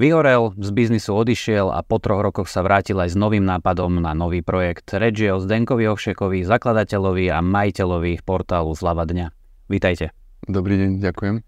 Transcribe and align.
Vyhorel, 0.00 0.56
z 0.56 0.70
biznisu 0.72 1.12
odišiel 1.12 1.68
a 1.68 1.84
po 1.84 2.00
troch 2.00 2.24
rokoch 2.24 2.48
sa 2.48 2.64
vrátil 2.64 2.96
aj 3.04 3.12
s 3.12 3.20
novým 3.20 3.44
nápadom 3.44 4.00
na 4.00 4.16
nový 4.16 4.40
projekt. 4.40 4.96
Reč 4.96 5.20
je 5.20 5.28
o 5.28 5.36
Zdenkovi 5.36 5.84
Ovšekovi, 5.92 6.40
zakladateľovi 6.40 7.28
a 7.28 7.44
majiteľovi 7.44 8.24
portálu 8.24 8.72
Zlava 8.72 9.04
dňa. 9.04 9.28
Vítajte. 9.68 10.16
Dobrý 10.48 10.80
deň, 10.80 11.04
ďakujem. 11.04 11.44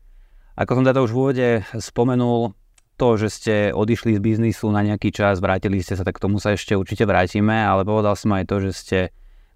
Ako 0.60 0.70
som 0.76 0.84
teda 0.84 1.00
už 1.00 1.10
v 1.10 1.16
úvode 1.16 1.48
spomenul, 1.80 2.52
to, 3.00 3.08
že 3.16 3.28
ste 3.32 3.54
odišli 3.72 4.14
z 4.14 4.20
biznisu 4.20 4.68
na 4.68 4.84
nejaký 4.84 5.16
čas, 5.16 5.40
vrátili 5.40 5.80
ste 5.80 5.96
sa, 5.96 6.04
tak 6.04 6.20
k 6.20 6.28
tomu 6.28 6.36
sa 6.36 6.52
ešte 6.52 6.76
určite 6.76 7.08
vrátime, 7.08 7.56
ale 7.56 7.88
povedal 7.88 8.20
som 8.20 8.36
aj 8.36 8.52
to, 8.52 8.68
že 8.68 8.70
ste 8.76 8.98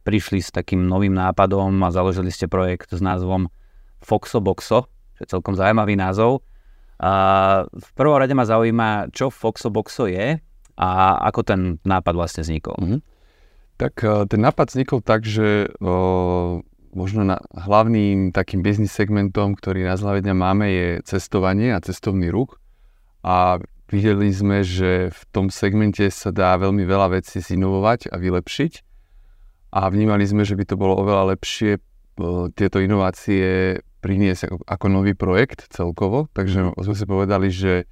prišli 0.08 0.40
s 0.40 0.48
takým 0.48 0.88
novým 0.88 1.12
nápadom 1.12 1.76
a 1.84 1.92
založili 1.92 2.32
ste 2.32 2.48
projekt 2.48 2.96
s 2.96 3.04
názvom 3.04 3.52
Foxoboxo, 4.02 4.88
čo 5.16 5.20
je 5.24 5.28
celkom 5.28 5.54
zaujímavý 5.56 5.96
názov. 5.96 6.44
A 6.96 7.12
v 7.68 7.90
prvom 7.92 8.16
rade 8.16 8.32
ma 8.32 8.48
zaujíma, 8.48 9.12
čo 9.12 9.28
Foxoboxo 9.28 10.08
je 10.08 10.40
a 10.76 10.88
ako 11.28 11.40
ten 11.44 11.60
nápad 11.84 12.14
vlastne 12.16 12.44
vznikol. 12.44 12.76
Mm-hmm. 12.76 13.00
Tak 13.76 13.94
e, 14.00 14.24
ten 14.28 14.40
nápad 14.40 14.66
vznikol 14.72 15.00
tak, 15.04 15.24
že 15.28 15.68
o, 15.80 16.64
možno 16.96 17.28
na, 17.28 17.36
hlavným 17.52 18.32
takým 18.32 18.64
biznis 18.64 18.92
segmentom, 18.92 19.56
ktorý 19.56 19.84
na 19.84 20.00
zľave 20.00 20.24
dňa 20.24 20.34
máme, 20.36 20.66
je 20.68 20.88
cestovanie 21.04 21.76
a 21.76 21.84
cestovný 21.84 22.32
ruch. 22.32 22.56
A 23.20 23.60
videli 23.92 24.32
sme, 24.32 24.64
že 24.64 25.12
v 25.12 25.22
tom 25.32 25.52
segmente 25.52 26.08
sa 26.08 26.32
dá 26.32 26.56
veľmi 26.56 26.88
veľa 26.88 27.20
vecí 27.20 27.44
zinovovať 27.44 28.08
a 28.12 28.16
vylepšiť. 28.16 28.72
A 29.76 29.92
vnímali 29.92 30.24
sme, 30.24 30.48
že 30.48 30.56
by 30.56 30.64
to 30.64 30.80
bolo 30.80 30.96
oveľa 30.96 31.36
lepšie 31.36 31.76
tieto 32.56 32.80
inovácie 32.80 33.78
priniesť 34.00 34.42
ako, 34.46 34.56
ako 34.64 34.86
nový 34.88 35.12
projekt 35.18 35.66
celkovo, 35.72 36.30
takže 36.32 36.72
sme 36.78 36.96
si 36.96 37.04
povedali, 37.04 37.48
že, 37.50 37.90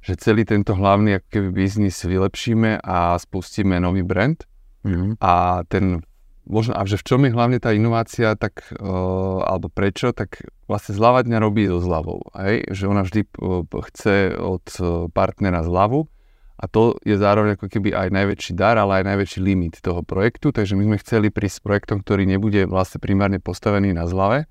že 0.00 0.14
celý 0.14 0.46
tento 0.46 0.78
hlavný 0.78 1.18
ako 1.18 1.26
keby 1.28 1.48
biznis 1.50 1.98
vylepšíme 2.04 2.80
a 2.80 3.18
spustíme 3.18 3.76
nový 3.82 4.06
brand 4.06 4.38
mm-hmm. 4.86 5.18
a 5.18 5.64
ten 5.66 6.06
možno, 6.46 6.76
a 6.76 6.84
že 6.84 7.00
v 7.00 7.06
čom 7.08 7.20
je 7.24 7.32
hlavne 7.32 7.58
tá 7.58 7.72
inovácia, 7.72 8.36
tak, 8.36 8.68
uh, 8.76 9.40
alebo 9.42 9.72
prečo, 9.72 10.12
tak 10.12 10.44
vlastne 10.68 10.92
zľava 10.94 11.24
dňa 11.24 11.38
robí 11.40 11.64
so 11.66 11.80
zľavou, 11.80 12.20
hej? 12.36 12.68
že 12.70 12.84
ona 12.84 13.02
vždy 13.02 13.26
uh, 13.40 13.64
chce 13.90 14.36
od 14.38 14.66
partnera 15.10 15.64
zľavu 15.64 16.06
a 16.54 16.64
to 16.70 16.94
je 17.02 17.18
zároveň 17.18 17.58
ako 17.58 17.66
keby 17.66 17.90
aj 17.92 18.08
najväčší 18.14 18.52
dar, 18.54 18.78
ale 18.78 19.02
aj 19.02 19.04
najväčší 19.10 19.40
limit 19.42 19.82
toho 19.82 20.06
projektu, 20.06 20.54
takže 20.54 20.78
my 20.78 20.86
sme 20.86 20.96
chceli 21.02 21.28
prísť 21.34 21.56
s 21.58 21.64
projektom, 21.64 21.98
ktorý 22.02 22.24
nebude 22.24 22.70
vlastne 22.70 23.02
primárne 23.02 23.42
postavený 23.42 23.90
na 23.90 24.06
zľave, 24.06 24.46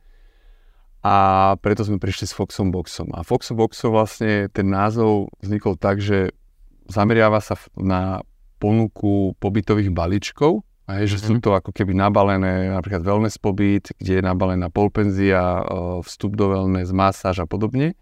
a 1.04 1.16
preto 1.60 1.84
sme 1.84 2.00
prišli 2.00 2.32
s 2.32 2.34
Foxom 2.34 2.72
Boxom. 2.72 3.12
A 3.12 3.28
Foxom 3.28 3.60
Boxom 3.60 3.92
vlastne 3.92 4.48
ten 4.48 4.72
názov 4.72 5.36
vznikol 5.44 5.76
tak, 5.76 6.00
že 6.00 6.32
zameriava 6.88 7.44
sa 7.44 7.60
na 7.76 8.24
ponuku 8.56 9.36
pobytových 9.44 9.92
balíčkov, 9.92 10.64
je, 10.88 11.08
že 11.08 11.20
mm-hmm. 11.20 11.28
sú 11.28 11.34
mhm. 11.40 11.44
to 11.44 11.50
ako 11.56 11.72
keby 11.76 11.92
nabalené 11.96 12.72
napríklad 12.72 13.04
wellness 13.04 13.36
pobyt, 13.36 13.92
kde 14.00 14.20
je 14.20 14.24
nabalená 14.24 14.72
polpenzia, 14.72 15.64
vstup 16.04 16.40
do 16.40 16.52
wellness, 16.52 16.96
masáž 16.96 17.44
a 17.44 17.48
podobne. 17.48 17.96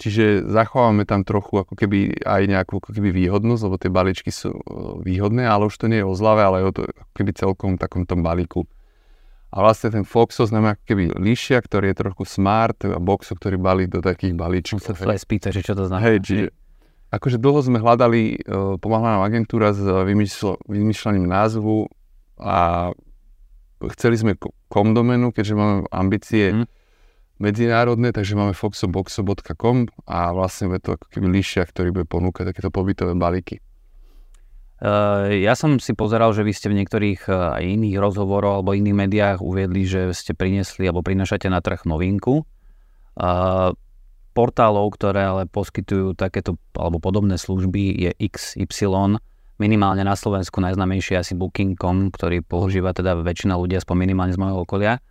Čiže 0.00 0.48
zachovávame 0.48 1.04
tam 1.04 1.28
trochu 1.28 1.60
ako 1.60 1.76
keby 1.76 2.24
aj 2.24 2.42
nejakú 2.48 2.80
ako 2.80 2.96
keby 2.96 3.12
výhodnosť, 3.12 3.62
lebo 3.68 3.76
tie 3.76 3.92
balíčky 3.92 4.32
sú 4.32 4.56
výhodné, 5.04 5.44
ale 5.44 5.68
už 5.68 5.76
to 5.76 5.92
nie 5.92 6.00
je 6.00 6.08
o 6.08 6.16
zlave, 6.16 6.40
ale 6.40 6.64
je 6.64 6.66
o 6.66 6.72
to 6.72 6.80
ako 6.88 7.12
keby 7.12 7.30
celkom 7.36 7.76
takom 7.76 8.08
tom 8.08 8.24
balíku. 8.24 8.64
A 9.50 9.60
vlastne 9.60 9.92
ten 9.92 10.08
Foxo 10.08 10.48
znamená 10.48 10.78
ako 10.78 10.84
keby 10.88 11.04
líšia, 11.20 11.60
ktorý 11.60 11.92
je 11.92 12.00
trochu 12.00 12.22
smart 12.24 12.80
a 12.86 12.96
Boxo, 12.96 13.36
ktorý 13.36 13.60
balí 13.60 13.84
do 13.90 14.00
takých 14.00 14.32
balíčkov. 14.32 14.80
Sa 14.80 14.96
to 14.96 15.04
spýta, 15.04 15.52
že 15.52 15.60
čo 15.60 15.76
to 15.76 15.90
znamená. 15.90 16.06
Hej, 16.06 16.16
čiže, 16.22 16.46
akože 17.12 17.36
dlho 17.36 17.60
sme 17.60 17.82
hľadali, 17.82 18.46
uh, 18.46 18.78
pomáhala 18.80 19.20
nám 19.20 19.26
agentúra 19.26 19.74
s 19.74 19.82
vymýšľ, 19.82 20.64
vymýšľaním 20.70 21.26
názvu 21.26 21.90
a 22.40 22.88
chceli 23.98 24.16
sme 24.16 24.32
komdomenu, 24.70 25.34
keďže 25.34 25.54
máme 25.58 25.76
ambície 25.90 26.54
mm. 26.54 26.79
Medzinárodné, 27.40 28.12
takže 28.12 28.36
máme 28.36 28.52
foxoboxo.com 28.52 29.88
a 30.04 30.30
vlastne 30.36 30.68
je 30.76 30.84
to 30.84 30.90
ako 31.00 31.06
keby 31.08 31.40
líšia, 31.40 31.64
ktorý 31.64 31.90
bude 31.90 32.06
ponúkať 32.06 32.52
takéto 32.52 32.68
pobytové 32.68 33.16
balíky. 33.16 33.64
Eh, 34.80 35.44
ja 35.44 35.52
som 35.52 35.76
si 35.76 35.92
pozeral, 35.92 36.32
že 36.32 36.40
vy 36.40 36.52
ste 36.56 36.72
v 36.72 36.80
niektorých 36.80 37.28
eh, 37.28 37.60
aj 37.60 37.64
iných 37.64 38.00
rozhovoroch 38.00 38.60
alebo 38.60 38.72
iných 38.72 38.96
médiách 38.96 39.38
uviedli, 39.44 39.84
že 39.84 40.08
ste 40.16 40.32
priniesli 40.32 40.88
alebo 40.88 41.04
prinašate 41.04 41.52
na 41.52 41.60
trh 41.60 41.84
novinku. 41.84 42.48
Eh, 43.20 43.70
portálov, 44.32 44.96
ktoré 44.96 45.28
ale 45.28 45.44
poskytujú 45.44 46.16
takéto 46.16 46.56
alebo 46.72 46.96
podobné 46.96 47.36
služby 47.36 48.08
je 48.08 48.10
XY. 48.24 49.20
Minimálne 49.60 50.00
na 50.00 50.16
Slovensku 50.16 50.64
najznamejšie 50.64 51.20
asi 51.20 51.36
Booking.com, 51.36 52.08
ktorý 52.08 52.40
používa 52.40 52.96
teda 52.96 53.20
väčšina 53.20 53.60
ľudí 53.60 53.76
aspoň 53.76 54.08
minimálne 54.08 54.32
z 54.32 54.40
môjho 54.40 54.64
okolia. 54.64 55.04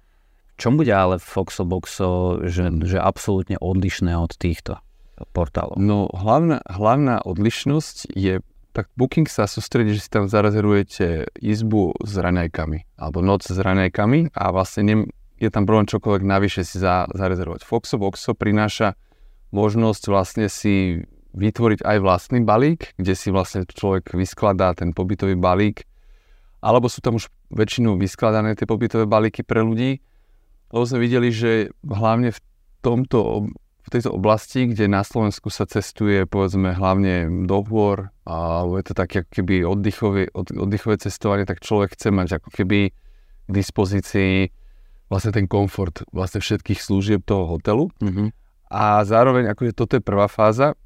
Čom 0.59 0.75
bude 0.75 0.91
ale 0.91 1.23
Foxoboxo, 1.23 2.43
že, 2.43 2.67
že 2.83 2.99
absolútne 2.99 3.55
odlišné 3.63 4.11
od 4.19 4.35
týchto 4.35 4.83
portálov? 5.31 5.79
No 5.79 6.11
hlavná, 6.11 6.59
hlavná 6.67 7.23
odlišnosť 7.23 8.11
je 8.11 8.43
tak 8.75 8.91
Booking 8.99 9.25
sa 9.25 9.49
sústredí, 9.49 9.95
že 9.97 10.05
si 10.05 10.09
tam 10.11 10.29
zarezervujete 10.29 11.31
izbu 11.41 11.95
s 12.03 12.13
raňajkami 12.19 13.01
alebo 13.01 13.23
noc 13.23 13.47
s 13.47 13.55
raňajkami 13.55 14.35
a 14.35 14.43
vlastne 14.53 14.83
nem, 14.83 14.99
je 15.39 15.49
tam 15.49 15.63
problém 15.63 15.87
čokoľvek 15.89 16.23
navyše 16.27 16.61
si 16.67 16.77
za, 16.77 17.07
zarezervovať. 17.09 17.65
Foxo 17.65 17.95
Boxo 17.97 18.35
prináša 18.35 18.99
možnosť 19.55 20.03
vlastne 20.11 20.45
si 20.51 21.07
vytvoriť 21.33 21.87
aj 21.87 21.97
vlastný 22.03 22.43
balík, 22.43 22.93
kde 22.99 23.15
si 23.15 23.31
vlastne 23.31 23.63
človek 23.63 24.11
vyskladá 24.13 24.75
ten 24.75 24.91
pobytový 24.91 25.33
balík, 25.39 25.87
alebo 26.59 26.91
sú 26.91 26.99
tam 26.99 27.15
už 27.15 27.31
väčšinou 27.49 27.95
vyskladané 27.95 28.53
tie 28.59 28.67
pobytové 28.67 29.07
balíky 29.07 29.41
pre 29.41 29.63
ľudí, 29.63 30.03
lebo 30.69 30.83
sme 30.85 30.99
videli, 31.01 31.29
že 31.33 31.73
hlavne 31.85 32.33
v 32.33 32.39
tomto 32.81 33.49
v 33.89 33.97
tejto 33.97 34.13
oblasti, 34.13 34.69
kde 34.69 34.85
na 34.85 35.01
Slovensku 35.01 35.49
sa 35.49 35.65
cestuje 35.65 36.29
povedzme 36.29 36.77
hlavne 36.77 37.25
do 37.49 37.65
hôr, 37.65 38.13
alebo 38.21 38.77
je 38.77 38.85
to 38.85 38.93
také 38.93 39.25
ako 39.25 39.31
keby 39.33 39.55
oddychové, 39.65 40.29
oddychové 40.37 41.01
cestovanie, 41.01 41.49
tak 41.49 41.65
človek 41.65 41.97
chce 41.97 42.13
mať 42.13 42.37
ako 42.37 42.53
keby 42.53 42.93
k 43.49 43.49
dispozícii 43.49 44.53
vlastne 45.09 45.33
ten 45.33 45.49
komfort 45.49 46.05
vlastne 46.13 46.37
všetkých 46.37 46.77
služieb 46.77 47.25
toho 47.25 47.57
hotelu. 47.57 47.89
Mm-hmm. 47.97 48.29
A 48.69 49.01
zároveň 49.01 49.49
akože 49.57 49.73
toto 49.73 49.97
je 49.97 50.05
prvá 50.05 50.29
fáza, 50.29 50.77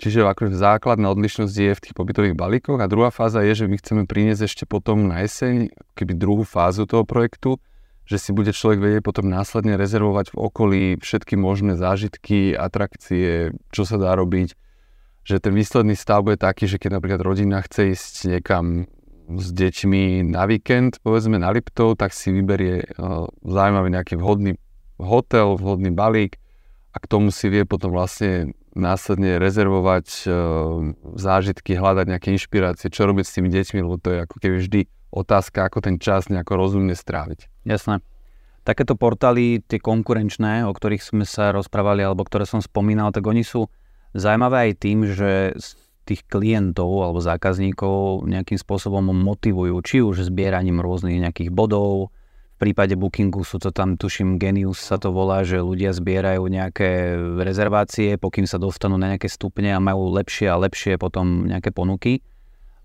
čiže 0.00 0.24
akože 0.24 0.56
základná 0.56 1.12
odlišnosť 1.12 1.52
je 1.52 1.72
v 1.76 1.82
tých 1.84 1.94
pobytových 1.94 2.32
balíkoch 2.32 2.80
a 2.80 2.88
druhá 2.88 3.12
fáza 3.12 3.44
je, 3.44 3.52
že 3.52 3.68
my 3.68 3.76
chceme 3.76 4.02
priniesť 4.08 4.48
ešte 4.48 4.64
potom 4.64 5.04
na 5.04 5.20
jeseň 5.20 5.68
keby 5.92 6.16
druhú 6.16 6.48
fázu 6.48 6.88
toho 6.88 7.04
projektu, 7.04 7.60
že 8.08 8.16
si 8.16 8.30
bude 8.32 8.56
človek 8.56 8.80
vedieť 8.80 9.02
potom 9.04 9.28
následne 9.28 9.76
rezervovať 9.76 10.32
v 10.32 10.36
okolí 10.40 10.82
všetky 10.96 11.36
možné 11.36 11.76
zážitky, 11.76 12.56
atrakcie, 12.56 13.52
čo 13.68 13.84
sa 13.84 14.00
dá 14.00 14.16
robiť. 14.16 14.56
Že 15.28 15.36
ten 15.44 15.52
výsledný 15.52 15.92
stav 15.92 16.24
bude 16.24 16.40
taký, 16.40 16.64
že 16.64 16.80
keď 16.80 16.96
napríklad 16.96 17.20
rodina 17.20 17.60
chce 17.60 17.92
ísť 17.92 18.14
niekam 18.32 18.88
s 19.28 19.52
deťmi 19.52 20.24
na 20.24 20.48
víkend, 20.48 21.04
povedzme 21.04 21.36
na 21.36 21.52
Liptov, 21.52 22.00
tak 22.00 22.16
si 22.16 22.32
vyberie 22.32 22.88
uh, 22.96 23.28
zaujímavý 23.44 23.92
nejaký 23.92 24.16
vhodný 24.16 24.56
hotel, 24.96 25.60
vhodný 25.60 25.92
balík 25.92 26.40
a 26.92 26.96
k 26.96 27.04
tomu 27.04 27.28
si 27.28 27.52
vie 27.52 27.68
potom 27.68 27.92
vlastne 27.92 28.56
následne 28.72 29.36
rezervovať 29.36 30.06
uh, 30.24 30.32
zážitky, 31.12 31.76
hľadať 31.76 32.08
nejaké 32.08 32.32
inšpirácie, 32.32 32.88
čo 32.88 33.04
robiť 33.04 33.24
s 33.28 33.34
tými 33.36 33.52
deťmi, 33.52 33.84
lebo 33.84 34.00
to 34.00 34.16
je 34.16 34.18
ako 34.24 34.36
keby 34.40 34.56
vždy 34.64 34.80
otázka, 35.10 35.68
ako 35.68 35.84
ten 35.84 35.96
čas 35.96 36.28
nejako 36.28 36.56
rozumne 36.56 36.94
stráviť. 36.94 37.48
Jasné. 37.64 38.00
Takéto 38.64 39.00
portály, 39.00 39.64
tie 39.64 39.80
konkurenčné, 39.80 40.68
o 40.68 40.72
ktorých 40.76 41.00
sme 41.00 41.24
sa 41.24 41.56
rozprávali, 41.56 42.04
alebo 42.04 42.26
ktoré 42.26 42.44
som 42.44 42.60
spomínal, 42.60 43.14
tak 43.16 43.24
oni 43.24 43.40
sú 43.40 43.72
zaujímavé 44.12 44.68
aj 44.68 44.72
tým, 44.76 44.98
že 45.08 45.56
tých 46.04 46.24
klientov 46.24 46.88
alebo 47.04 47.20
zákazníkov 47.20 48.24
nejakým 48.24 48.56
spôsobom 48.56 49.12
motivujú, 49.12 49.76
či 49.84 50.00
už 50.00 50.28
zbieraním 50.32 50.80
rôznych 50.80 51.20
nejakých 51.20 51.52
bodov, 51.52 52.12
v 52.58 52.74
prípade 52.74 52.98
bookingu 52.98 53.46
sú 53.46 53.62
to 53.62 53.70
tam, 53.70 53.94
tuším, 53.94 54.34
Genius 54.34 54.82
sa 54.82 54.98
to 54.98 55.14
volá, 55.14 55.46
že 55.46 55.62
ľudia 55.62 55.94
zbierajú 55.94 56.42
nejaké 56.42 57.14
rezervácie, 57.38 58.18
pokým 58.18 58.50
sa 58.50 58.58
dostanú 58.58 58.98
na 58.98 59.14
nejaké 59.14 59.30
stupne 59.30 59.70
a 59.70 59.78
majú 59.78 60.10
lepšie 60.10 60.50
a 60.50 60.58
lepšie 60.58 60.98
potom 60.98 61.46
nejaké 61.46 61.70
ponuky. 61.70 62.18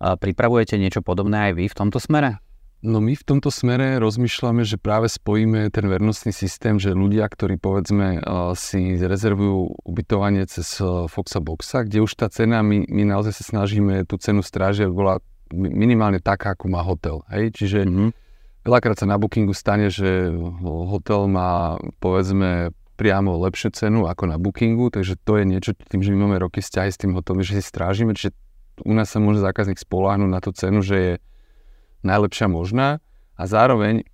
Pripravujete 0.04 0.76
niečo 0.76 1.00
podobné 1.00 1.50
aj 1.50 1.54
vy 1.56 1.66
v 1.72 1.78
tomto 1.80 2.04
smere? 2.04 2.44
No 2.84 3.00
my 3.00 3.16
v 3.16 3.24
tomto 3.24 3.48
smere 3.48 3.96
rozmýšľame, 4.04 4.68
že 4.68 4.76
práve 4.76 5.08
spojíme 5.08 5.72
ten 5.72 5.88
vernostný 5.88 6.36
systém, 6.36 6.76
že 6.76 6.92
ľudia, 6.92 7.24
ktorí 7.32 7.56
povedzme 7.56 8.20
si 8.60 9.00
rezervujú 9.00 9.88
ubytovanie 9.88 10.44
cez 10.52 10.84
Foxa 10.84 11.40
Boxa, 11.40 11.88
kde 11.88 12.04
už 12.04 12.20
tá 12.20 12.28
cena, 12.28 12.60
my, 12.60 12.84
my 12.84 13.08
naozaj 13.08 13.40
sa 13.40 13.56
snažíme 13.56 14.04
tú 14.04 14.20
cenu 14.20 14.44
strážiť, 14.44 14.92
bola 14.92 15.24
minimálne 15.56 16.20
taká, 16.20 16.60
ako 16.60 16.68
má 16.68 16.84
hotel. 16.84 17.24
Hej? 17.32 17.56
Čiže 17.56 17.88
mm-hmm. 17.88 18.10
veľakrát 18.68 19.00
sa 19.00 19.08
na 19.08 19.16
bookingu 19.16 19.56
stane, 19.56 19.88
že 19.88 20.36
hotel 20.92 21.32
má 21.32 21.80
povedzme 22.04 22.76
priamo 23.00 23.40
lepšiu 23.48 23.72
cenu 23.72 24.12
ako 24.12 24.28
na 24.28 24.36
bookingu, 24.36 24.92
takže 24.92 25.16
to 25.24 25.40
je 25.40 25.44
niečo, 25.48 25.72
tým, 25.72 26.04
že 26.04 26.12
my 26.12 26.28
máme 26.28 26.44
roky 26.44 26.60
vzťahy 26.60 26.92
s 26.92 27.00
tým 27.00 27.16
hotelom, 27.16 27.48
že 27.48 27.58
si 27.58 27.64
strážime, 27.64 28.12
čiže 28.12 28.36
u 28.82 28.94
nás 28.98 29.14
sa 29.14 29.22
môže 29.22 29.44
zákazník 29.44 29.78
spoláhnuť 29.78 30.30
na 30.30 30.40
tú 30.42 30.50
cenu, 30.56 30.82
že 30.82 30.98
je 30.98 31.14
najlepšia 32.02 32.50
možná. 32.50 32.98
A 33.38 33.44
zároveň 33.46 34.06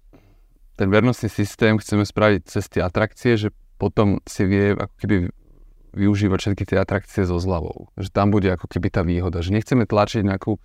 ten 0.75 0.87
vernostný 0.87 1.27
systém 1.31 1.75
chceme 1.79 2.03
spraviť 2.03 2.41
cez 2.47 2.67
tie 2.67 2.83
atrakcie, 2.83 3.35
že 3.35 3.49
potom 3.79 4.19
si 4.27 4.43
vie 4.43 4.75
ako 4.75 4.95
keby 4.99 5.15
využívať 5.95 6.39
všetky 6.39 6.63
tie 6.67 6.77
atrakcie 6.79 7.23
so 7.27 7.39
zľavou. 7.39 7.91
Že 7.99 8.09
tam 8.11 8.27
bude 8.31 8.47
ako 8.51 8.67
keby 8.67 8.87
tá 8.91 9.01
výhoda, 9.03 9.43
že 9.43 9.55
nechceme 9.55 9.87
tlačiť 9.87 10.23
nejakú 10.23 10.59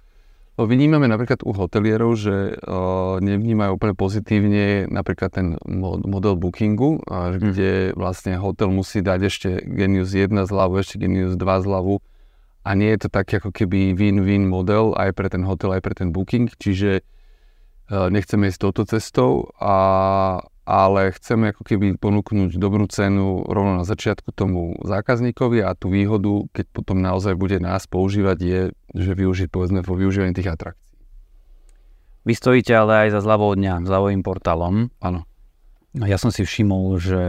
No, 0.54 0.70
vnímame 0.70 1.10
napríklad 1.10 1.42
u 1.42 1.50
hotelierov, 1.50 2.14
že 2.14 2.54
uh, 2.54 3.18
nevnímajú 3.18 3.74
úplne 3.74 3.98
pozitívne 3.98 4.86
napríklad 4.86 5.34
ten 5.34 5.58
model 6.06 6.38
bookingu, 6.38 7.02
uh, 7.02 7.34
kde 7.34 7.90
vlastne 7.98 8.38
hotel 8.38 8.70
musí 8.70 9.02
dať 9.02 9.20
ešte 9.26 9.48
Genius 9.66 10.14
1 10.14 10.30
zľavu, 10.46 10.78
ešte 10.78 11.02
Genius 11.02 11.34
2 11.34 11.42
zľavu 11.42 11.98
a 12.64 12.70
nie 12.72 12.90
je 12.96 13.06
to 13.06 13.08
tak 13.12 13.28
ako 13.28 13.52
keby 13.52 13.92
win-win 13.92 14.48
model 14.48 14.96
aj 14.96 15.12
pre 15.12 15.28
ten 15.28 15.44
hotel, 15.44 15.76
aj 15.76 15.82
pre 15.84 15.94
ten 15.94 16.10
booking, 16.10 16.48
čiže 16.56 17.04
uh, 17.04 18.08
nechceme 18.08 18.48
ísť 18.48 18.60
touto 18.64 18.82
cestou 18.88 19.52
a 19.60 19.76
ale 20.64 21.12
chceme 21.12 21.52
ako 21.52 21.60
keby 21.60 22.00
ponúknuť 22.00 22.56
dobrú 22.56 22.88
cenu 22.88 23.44
rovno 23.44 23.84
na 23.84 23.84
začiatku 23.84 24.32
tomu 24.32 24.80
zákazníkovi 24.80 25.60
a 25.60 25.76
tú 25.76 25.92
výhodu, 25.92 26.48
keď 26.56 26.66
potom 26.72 27.04
naozaj 27.04 27.36
bude 27.36 27.60
nás 27.60 27.84
používať, 27.84 28.38
je, 28.40 28.60
že 28.96 29.12
využiť 29.12 29.52
povedzme 29.52 29.84
vo 29.84 29.92
využívaní 29.92 30.32
tých 30.32 30.48
atrakcií. 30.48 30.80
Vy 32.24 32.32
stojíte 32.32 32.72
ale 32.72 33.08
aj 33.08 33.08
za 33.12 33.20
zľavou 33.20 33.52
dňa, 33.52 33.84
zľavovým 33.84 34.24
portálom. 34.24 34.88
Áno. 35.04 35.28
Ja 35.92 36.16
som 36.16 36.32
si 36.32 36.48
všimol, 36.48 36.96
že 36.96 37.22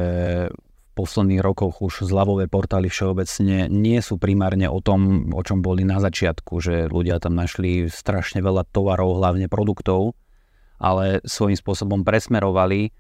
posledných 0.95 1.43
rokoch 1.43 1.83
už 1.83 2.07
zľavové 2.07 2.47
portály 2.47 2.87
všeobecne 2.87 3.67
nie 3.67 3.99
sú 3.99 4.15
primárne 4.15 4.71
o 4.71 4.79
tom, 4.79 5.29
o 5.35 5.41
čom 5.43 5.59
boli 5.59 5.83
na 5.83 5.99
začiatku, 5.99 6.63
že 6.63 6.87
ľudia 6.87 7.19
tam 7.19 7.35
našli 7.35 7.91
strašne 7.91 8.39
veľa 8.39 8.63
tovarov, 8.71 9.19
hlavne 9.19 9.51
produktov, 9.51 10.15
ale 10.79 11.19
svojím 11.27 11.59
spôsobom 11.59 12.07
presmerovali 12.07 12.95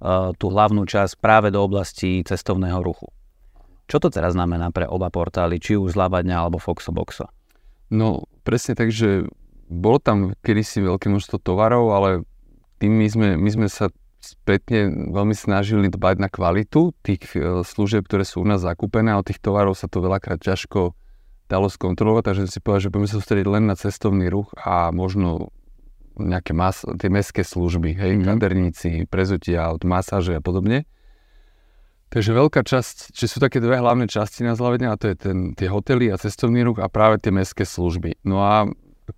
Eh, 0.00 0.32
tú 0.40 0.48
hlavnú 0.48 0.88
časť 0.88 1.20
práve 1.20 1.52
do 1.52 1.60
oblasti 1.60 2.24
cestovného 2.24 2.80
ruchu. 2.80 3.12
Čo 3.84 4.00
to 4.00 4.08
teraz 4.08 4.32
znamená 4.32 4.72
pre 4.72 4.88
oba 4.88 5.12
portály, 5.12 5.60
či 5.60 5.76
už 5.76 5.92
Zľavadňa 5.92 6.40
alebo 6.40 6.56
Foxoboxo? 6.56 7.28
No 7.92 8.24
presne 8.40 8.72
tak, 8.80 8.96
že 8.96 9.28
bolo 9.68 10.00
tam 10.00 10.32
kedysi 10.40 10.80
veľké 10.80 11.12
množstvo 11.12 11.36
tovarov, 11.44 11.92
ale 11.92 12.24
tým 12.80 12.96
my 12.96 13.06
sme, 13.12 13.28
my 13.36 13.50
sme 13.52 13.68
sa 13.68 13.92
spätne 14.20 15.10
veľmi 15.10 15.32
snažili 15.32 15.88
dbať 15.88 16.16
na 16.20 16.28
kvalitu 16.28 16.92
tých 17.00 17.34
eh, 17.34 17.64
služieb, 17.64 18.06
ktoré 18.06 18.22
sú 18.22 18.44
u 18.44 18.46
nás 18.46 18.60
zakúpené 18.60 19.16
a 19.16 19.20
od 19.20 19.26
tých 19.26 19.40
tovarov 19.40 19.74
sa 19.74 19.88
to 19.88 20.04
veľakrát 20.04 20.38
ťažko 20.38 20.94
dalo 21.50 21.66
skontrolovať, 21.66 22.22
takže 22.30 22.46
si 22.46 22.62
povedal, 22.62 22.86
že 22.86 22.90
budeme 22.94 23.10
sa 23.10 23.18
sústrediť 23.18 23.46
len 23.50 23.64
na 23.66 23.74
cestovný 23.74 24.30
ruch 24.30 24.54
a 24.54 24.94
možno 24.94 25.50
nejaké 26.14 26.54
mas, 26.54 26.86
tie 26.86 27.10
mestské 27.10 27.42
služby, 27.42 27.96
hej, 27.96 28.12
mm-hmm. 28.14 28.28
kaderníci, 28.28 28.90
prezutia 29.10 29.74
masáže 29.82 30.38
a 30.38 30.42
podobne. 30.44 30.86
Takže 32.10 32.34
veľká 32.34 32.66
časť, 32.66 33.14
či 33.14 33.24
sú 33.30 33.38
také 33.38 33.62
dve 33.62 33.78
hlavné 33.78 34.10
časti 34.10 34.42
na 34.42 34.58
Zlavene 34.58 34.90
a 34.90 34.98
to 34.98 35.14
je 35.14 35.16
ten, 35.16 35.54
tie 35.54 35.70
hotely 35.70 36.10
a 36.10 36.18
cestovný 36.18 36.66
ruch 36.66 36.82
a 36.82 36.90
práve 36.90 37.22
tie 37.22 37.30
mestské 37.30 37.62
služby. 37.62 38.26
No 38.26 38.42
a 38.42 38.66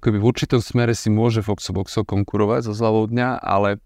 keby 0.04 0.20
v 0.20 0.28
určitom 0.28 0.60
smere 0.60 0.92
si 0.92 1.08
môže 1.08 1.40
Foxo 1.40 1.72
Boxo 1.72 2.04
konkurovať 2.04 2.68
so 2.68 2.72
Zľavou 2.76 3.08
dňa, 3.08 3.40
ale 3.40 3.80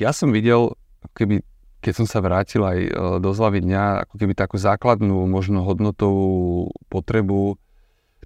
ja 0.00 0.10
som 0.10 0.34
videl, 0.34 0.74
keby, 1.14 1.44
keď 1.84 1.92
som 2.02 2.06
sa 2.08 2.18
vrátil 2.24 2.62
aj 2.64 2.78
e, 2.78 2.90
do 3.20 3.30
Zlavy 3.30 3.62
dňa, 3.62 4.08
ako 4.08 4.14
keby 4.18 4.32
takú 4.34 4.56
základnú, 4.56 5.26
možno 5.30 5.62
hodnotovú 5.62 6.70
potrebu. 6.88 7.60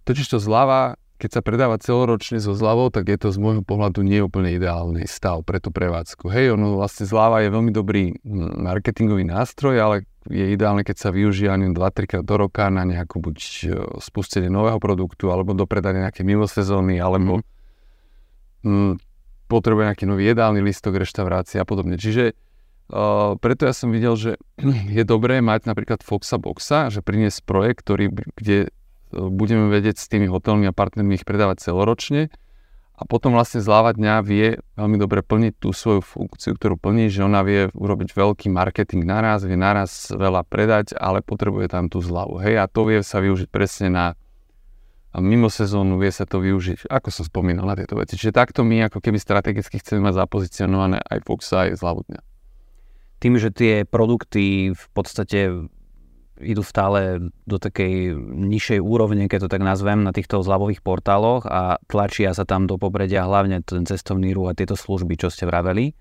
Totiž 0.07 0.27
to 0.27 0.39
zľava 0.41 0.97
keď 1.19 1.31
sa 1.35 1.43
predáva 1.43 1.83
celoročne 1.83 2.39
so 2.39 2.55
zľavou, 2.55 2.95
tak 2.95 3.11
je 3.11 3.19
to 3.19 3.35
z 3.35 3.43
môjho 3.43 3.67
pohľadu 3.67 4.07
nie 4.07 4.23
úplne 4.23 4.55
ideálny 4.55 5.03
stav 5.11 5.43
pre 5.43 5.59
tú 5.59 5.75
prevádzku. 5.75 6.31
Hej, 6.31 6.55
ono 6.55 6.79
vlastne 6.79 7.11
zľava 7.11 7.43
je 7.43 7.51
veľmi 7.51 7.75
dobrý 7.75 8.15
marketingový 8.63 9.27
nástroj, 9.27 9.75
ale 9.83 9.97
je 10.31 10.55
ideálne, 10.55 10.87
keď 10.87 10.97
sa 10.97 11.11
využíva 11.11 11.59
2-3 11.59 11.75
krát 12.07 12.25
do 12.25 12.37
roka 12.39 12.71
na 12.71 12.87
nejakú 12.87 13.19
buď 13.19 13.37
e, 13.43 13.49
spustenie 13.99 14.47
nového 14.47 14.79
produktu, 14.79 15.35
alebo 15.35 15.59
dopredanie 15.59 16.07
nejaké 16.07 16.23
mimosezóny, 16.23 17.03
alebo 17.03 17.43
mm, 18.63 19.03
potrebuje 19.49 19.91
nejaký 19.91 20.05
nový 20.05 20.29
jedálny 20.31 20.61
listok, 20.61 21.01
reštaurácia 21.01 21.65
a 21.65 21.69
podobne. 21.69 21.97
Čiže 21.97 22.37
Uh, 22.89 23.37
preto 23.45 23.69
ja 23.69 23.77
som 23.77 23.93
videl, 23.93 24.17
že 24.17 24.41
je 24.97 25.05
dobré 25.05 25.45
mať 25.45 25.69
napríklad 25.69 26.01
Foxa 26.01 26.41
Boxa, 26.41 26.89
že 26.89 27.05
priniesť 27.05 27.45
projekt, 27.45 27.85
ktorý, 27.85 28.09
kde 28.33 28.73
budeme 29.13 29.69
vedieť 29.69 30.01
s 30.01 30.09
tými 30.09 30.25
hotelmi 30.25 30.65
a 30.65 30.73
partnermi 30.73 31.21
ich 31.21 31.29
predávať 31.29 31.69
celoročne 31.69 32.33
a 32.99 33.07
potom 33.07 33.31
vlastne 33.31 33.63
zláva 33.63 33.95
dňa 33.95 34.15
vie 34.27 34.59
veľmi 34.75 34.99
dobre 34.99 35.23
plniť 35.23 35.55
tú 35.63 35.71
svoju 35.71 36.03
funkciu, 36.03 36.59
ktorú 36.59 36.75
plní, 36.75 37.07
že 37.07 37.23
ona 37.23 37.47
vie 37.47 37.71
urobiť 37.71 38.11
veľký 38.11 38.51
marketing 38.51 39.07
naraz, 39.07 39.47
vie 39.47 39.55
naraz 39.55 40.11
veľa 40.11 40.43
predať, 40.43 40.99
ale 40.99 41.23
potrebuje 41.23 41.71
tam 41.71 41.87
tú 41.87 42.03
zľavu. 42.03 42.43
Hej, 42.43 42.59
a 42.59 42.65
to 42.67 42.91
vie 42.91 42.99
sa 43.07 43.23
využiť 43.23 43.49
presne 43.55 43.89
na 43.95 44.07
a 45.09 45.25
mimo 45.25 45.49
sezónu 45.49 45.97
vie 45.97 46.13
sa 46.13 46.29
to 46.29 46.39
využiť, 46.45 46.93
ako 46.93 47.09
som 47.09 47.25
spomínal 47.25 47.65
na 47.65 47.79
tieto 47.79 47.97
veci. 47.97 48.21
Čiže 48.21 48.37
takto 48.37 48.61
my 48.61 48.93
ako 48.93 49.01
keby 49.01 49.17
strategicky 49.17 49.81
chceme 49.81 50.05
mať 50.05 50.21
zapozicionované 50.21 51.01
aj 51.01 51.19
Foxa, 51.25 51.65
aj 51.69 51.81
zľavu 51.81 52.01
dňa. 52.13 52.21
Tým, 53.19 53.35
že 53.41 53.51
tie 53.51 53.75
produkty 53.89 54.77
v 54.77 54.87
podstate 54.95 55.69
idú 56.39 56.63
stále 56.63 57.33
do 57.51 57.59
takej 57.59 58.15
nižšej 58.31 58.79
úrovne, 58.79 59.27
keď 59.27 59.47
to 59.47 59.53
tak 59.59 59.63
nazvem, 59.65 60.07
na 60.07 60.15
týchto 60.15 60.39
zľavových 60.39 60.87
portáloch 60.87 61.43
a 61.49 61.83
tlačia 61.91 62.31
sa 62.31 62.47
tam 62.47 62.71
do 62.71 62.79
popredia 62.79 63.27
hlavne 63.27 63.59
ten 63.67 63.83
cestovný 63.83 64.31
ruch 64.31 64.55
a 64.55 64.59
tieto 64.59 64.79
služby, 64.79 65.19
čo 65.19 65.35
ste 65.35 65.51
vraveli, 65.51 65.99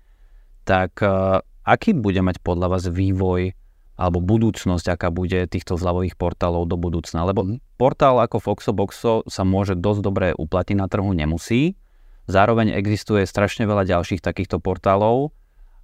tak 0.62 1.02
uh, 1.02 1.42
aký 1.66 1.96
bude 1.96 2.22
mať 2.22 2.38
podľa 2.38 2.70
vás 2.70 2.84
vývoj 2.86 3.50
alebo 3.98 4.22
budúcnosť, 4.22 4.94
aká 4.94 5.10
bude 5.10 5.50
týchto 5.50 5.74
zľavových 5.74 6.14
portálov 6.14 6.70
do 6.70 6.78
budúcna? 6.78 7.26
Lebo 7.26 7.42
mm. 7.42 7.58
portál 7.74 8.22
ako 8.22 8.38
Foxo 8.38 8.70
Boxo 8.70 9.26
sa 9.26 9.42
môže 9.42 9.74
dosť 9.74 10.00
dobre 10.00 10.26
uplatiť 10.38 10.76
na 10.78 10.86
trhu, 10.86 11.10
nemusí. 11.10 11.74
Zároveň 12.30 12.78
existuje 12.78 13.26
strašne 13.26 13.66
veľa 13.66 13.88
ďalších 13.88 14.22
takýchto 14.22 14.62
portálov, 14.62 15.34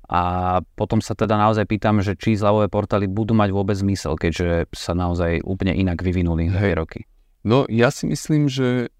a 0.05 0.61
potom 0.76 1.00
sa 1.00 1.16
teda 1.16 1.40
naozaj 1.40 1.64
pýtam, 1.64 2.05
že 2.05 2.12
či 2.12 2.37
zľavové 2.37 2.69
portály 2.69 3.08
budú 3.08 3.32
mať 3.32 3.50
vôbec 3.56 3.72
zmysel, 3.72 4.20
keďže 4.20 4.69
sa 4.77 4.93
naozaj 4.93 5.41
úplne 5.41 5.72
inak 5.72 6.05
vyvinuli 6.05 6.53
za 6.53 6.60
tie 6.60 6.77
roky. 6.77 7.00
No 7.44 7.65
ja 7.72 7.88
si 7.88 8.05
myslím, 8.08 8.48
že 8.48 8.93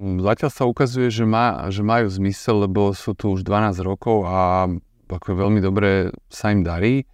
zatiaľ 0.00 0.50
sa 0.52 0.64
ukazuje, 0.64 1.12
že, 1.12 1.28
má, 1.28 1.68
že 1.68 1.84
majú 1.84 2.08
zmysel, 2.08 2.68
lebo 2.68 2.96
sú 2.96 3.12
tu 3.12 3.36
už 3.36 3.44
12 3.44 3.84
rokov 3.84 4.24
a 4.24 4.68
ako 5.12 5.26
veľmi 5.36 5.60
dobre 5.60 6.12
sa 6.32 6.52
im 6.52 6.64
darí. 6.64 7.04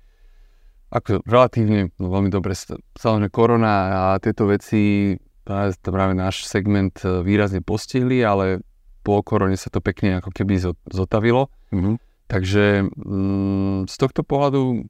Ako 0.92 1.24
relatívne 1.24 1.88
no, 1.96 2.12
veľmi 2.12 2.28
dobre, 2.28 2.52
samozrejme 2.52 3.32
korona 3.32 3.72
a 4.12 4.20
tieto 4.20 4.44
veci 4.44 5.16
práve, 5.40 5.72
práve 5.80 6.12
náš 6.12 6.44
segment 6.44 6.92
e, 7.00 7.24
výrazne 7.24 7.64
postihli, 7.64 8.20
ale 8.20 8.60
po 9.00 9.24
korone 9.24 9.56
sa 9.56 9.72
to 9.72 9.80
pekne 9.80 10.20
ako 10.20 10.30
keby 10.30 10.60
zotavilo. 10.92 11.50
Mm-hmm. 11.74 11.94
Takže 12.30 12.64
mm, 12.86 13.90
z 13.90 13.94
tohto 13.98 14.22
pohľadu 14.22 14.86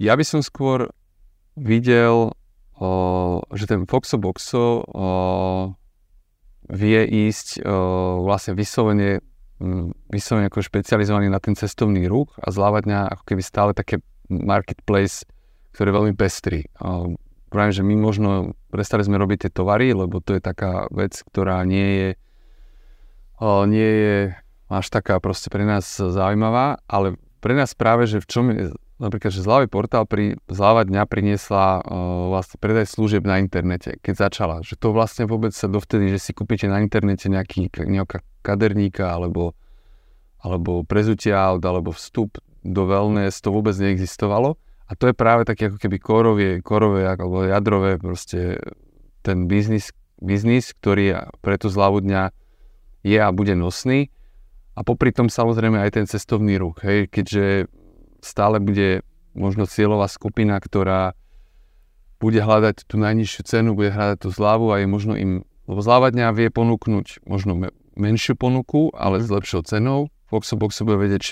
ja 0.00 0.16
by 0.16 0.24
som 0.24 0.40
skôr 0.40 0.88
videl, 1.60 2.32
o, 2.80 2.90
že 3.52 3.68
ten 3.68 3.84
Foxo 3.84 4.16
Boxo 4.16 4.80
o, 4.80 5.08
vie 6.72 7.04
ísť 7.28 7.60
o, 7.60 8.24
vlastne 8.24 8.56
vyslovene, 8.56 9.20
mm, 9.60 10.08
vyslovene 10.08 10.48
ako 10.48 10.64
špecializovaný 10.64 11.28
na 11.28 11.36
ten 11.42 11.52
cestovný 11.52 12.08
ruch 12.08 12.32
a 12.40 12.48
zlávať 12.48 12.88
ako 13.12 13.24
keby 13.28 13.42
stále 13.44 13.76
také 13.76 14.00
marketplace, 14.30 15.26
ktorý 15.74 15.90
je 15.90 15.98
veľmi 15.98 16.14
pestrý. 16.14 16.64
Pravím, 17.50 17.74
že 17.74 17.82
my 17.82 17.94
možno 17.98 18.30
prestali 18.70 19.02
sme 19.02 19.18
robiť 19.18 19.46
tie 19.46 19.50
tovary, 19.50 19.90
lebo 19.90 20.22
to 20.22 20.38
je 20.38 20.42
taká 20.42 20.86
vec, 20.94 21.18
ktorá 21.18 21.66
nie 21.66 21.88
je, 21.98 22.10
nie 23.66 23.90
je 24.06 24.18
až 24.70 24.86
taká 24.86 25.18
proste 25.18 25.50
pre 25.50 25.66
nás 25.66 25.82
zaujímavá, 25.98 26.78
ale 26.86 27.18
pre 27.42 27.58
nás 27.58 27.74
práve, 27.74 28.06
že 28.06 28.22
v 28.22 28.26
čom 28.30 28.44
je, 28.54 28.70
napríklad, 29.00 29.32
že 29.32 29.42
Zľavý 29.42 29.66
portál 29.66 30.04
pri 30.06 30.38
Zľava 30.46 30.84
dňa 30.84 31.02
priniesla 31.08 31.80
uh, 31.80 32.28
vlastne 32.30 32.60
predaj 32.60 32.86
služieb 32.86 33.24
na 33.24 33.40
internete, 33.40 33.96
keď 34.04 34.30
začala. 34.30 34.56
Že 34.60 34.76
to 34.76 34.88
vlastne 34.92 35.24
vôbec 35.24 35.56
sa 35.56 35.66
dovtedy, 35.66 36.12
že 36.12 36.20
si 36.20 36.30
kúpite 36.36 36.68
na 36.68 36.84
internete 36.84 37.26
nejaký, 37.32 37.72
nejaká 37.72 38.20
kaderníka 38.44 39.08
alebo, 39.08 39.56
alebo 40.38 40.84
prezutia 40.84 41.40
aut, 41.40 41.64
alebo 41.64 41.90
vstup 41.96 42.38
do 42.64 42.84
wellness, 42.84 43.40
to 43.40 43.52
vôbec 43.52 43.76
neexistovalo. 43.76 44.60
A 44.90 44.98
to 44.98 45.10
je 45.10 45.14
práve 45.14 45.46
také 45.46 45.70
ako 45.70 45.78
keby 45.78 45.96
korovie, 46.02 46.52
korové 46.66 47.06
alebo 47.06 47.46
jadrové 47.46 47.96
proste 47.96 48.58
ten 49.22 49.46
biznis, 49.46 49.94
biznis, 50.18 50.74
ktorý 50.74 51.30
pre 51.40 51.56
tú 51.56 51.70
zľavu 51.70 52.02
dňa 52.02 52.34
je 53.06 53.18
a 53.18 53.30
bude 53.32 53.56
nosný 53.56 54.12
A 54.76 54.84
popri 54.84 55.14
tom 55.14 55.32
samozrejme 55.32 55.80
aj 55.80 55.90
ten 55.94 56.06
cestovný 56.10 56.58
ruch, 56.60 56.82
hej, 56.84 57.08
keďže 57.08 57.70
stále 58.20 58.60
bude 58.60 59.06
možno 59.32 59.64
cieľová 59.64 60.10
skupina, 60.10 60.58
ktorá 60.60 61.14
bude 62.20 62.42
hľadať 62.42 62.84
tú 62.84 63.00
najnižšiu 63.00 63.42
cenu, 63.48 63.72
bude 63.72 63.94
hľadať 63.94 64.26
tú 64.26 64.28
zľavu 64.28 64.76
a 64.76 64.84
je 64.84 64.86
možno 64.90 65.16
im, 65.16 65.46
lebo 65.64 65.80
zľava 65.80 66.12
dňa 66.12 66.36
vie 66.36 66.48
ponúknuť 66.52 67.24
možno 67.24 67.56
me, 67.56 67.68
menšiu 67.96 68.36
ponuku, 68.36 68.92
ale 68.92 69.24
s 69.24 69.32
lepšou 69.32 69.64
cenou. 69.64 70.12
Foxobox 70.28 70.76
bude 70.84 71.00
vedieť 71.00 71.22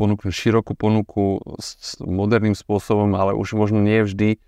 ponúknuť 0.00 0.32
širokú 0.32 0.72
ponuku 0.72 1.44
s, 1.60 2.00
moderným 2.00 2.56
spôsobom, 2.56 3.12
ale 3.12 3.36
už 3.36 3.52
možno 3.52 3.84
nie 3.84 4.00
vždy 4.00 4.40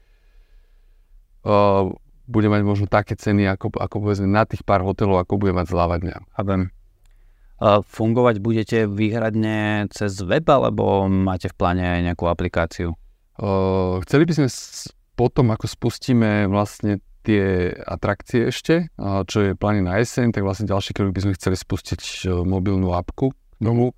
uh, 1.45 1.93
bude 2.25 2.49
mať 2.49 2.65
možno 2.65 2.87
také 2.89 3.13
ceny, 3.13 3.45
ako, 3.53 3.77
ako 3.77 4.09
povedzme 4.09 4.25
na 4.25 4.49
tých 4.49 4.65
pár 4.65 4.81
hotelov, 4.81 5.21
ako 5.21 5.37
bude 5.37 5.53
mať 5.53 5.69
zľava 5.69 6.01
dňa. 6.01 6.17
Chápem. 6.33 6.73
Uh, 7.61 7.85
fungovať 7.85 8.41
budete 8.41 8.89
výhradne 8.89 9.93
cez 9.93 10.17
web, 10.25 10.49
alebo 10.49 11.05
máte 11.13 11.53
v 11.53 11.55
pláne 11.61 11.85
aj 11.85 12.01
nejakú 12.09 12.25
aplikáciu? 12.33 12.97
Uh, 13.37 14.01
chceli 14.09 14.25
by 14.25 14.33
sme 14.41 14.49
s, 14.49 14.89
potom, 15.13 15.53
ako 15.53 15.69
spustíme 15.69 16.49
vlastne 16.49 17.05
tie 17.23 17.71
atrakcie 17.87 18.51
ešte, 18.51 18.91
čo 18.99 19.39
je 19.47 19.51
plány 19.55 19.79
na 19.79 20.03
jeseň, 20.03 20.35
tak 20.35 20.43
vlastne 20.43 20.67
ďalší 20.67 20.91
krok 20.91 21.15
by 21.15 21.23
sme 21.23 21.39
chceli 21.39 21.55
spustiť 21.55 22.27
mobilnú 22.43 22.91
apku 22.99 23.31
k 23.31 23.63
tomu, 23.63 23.95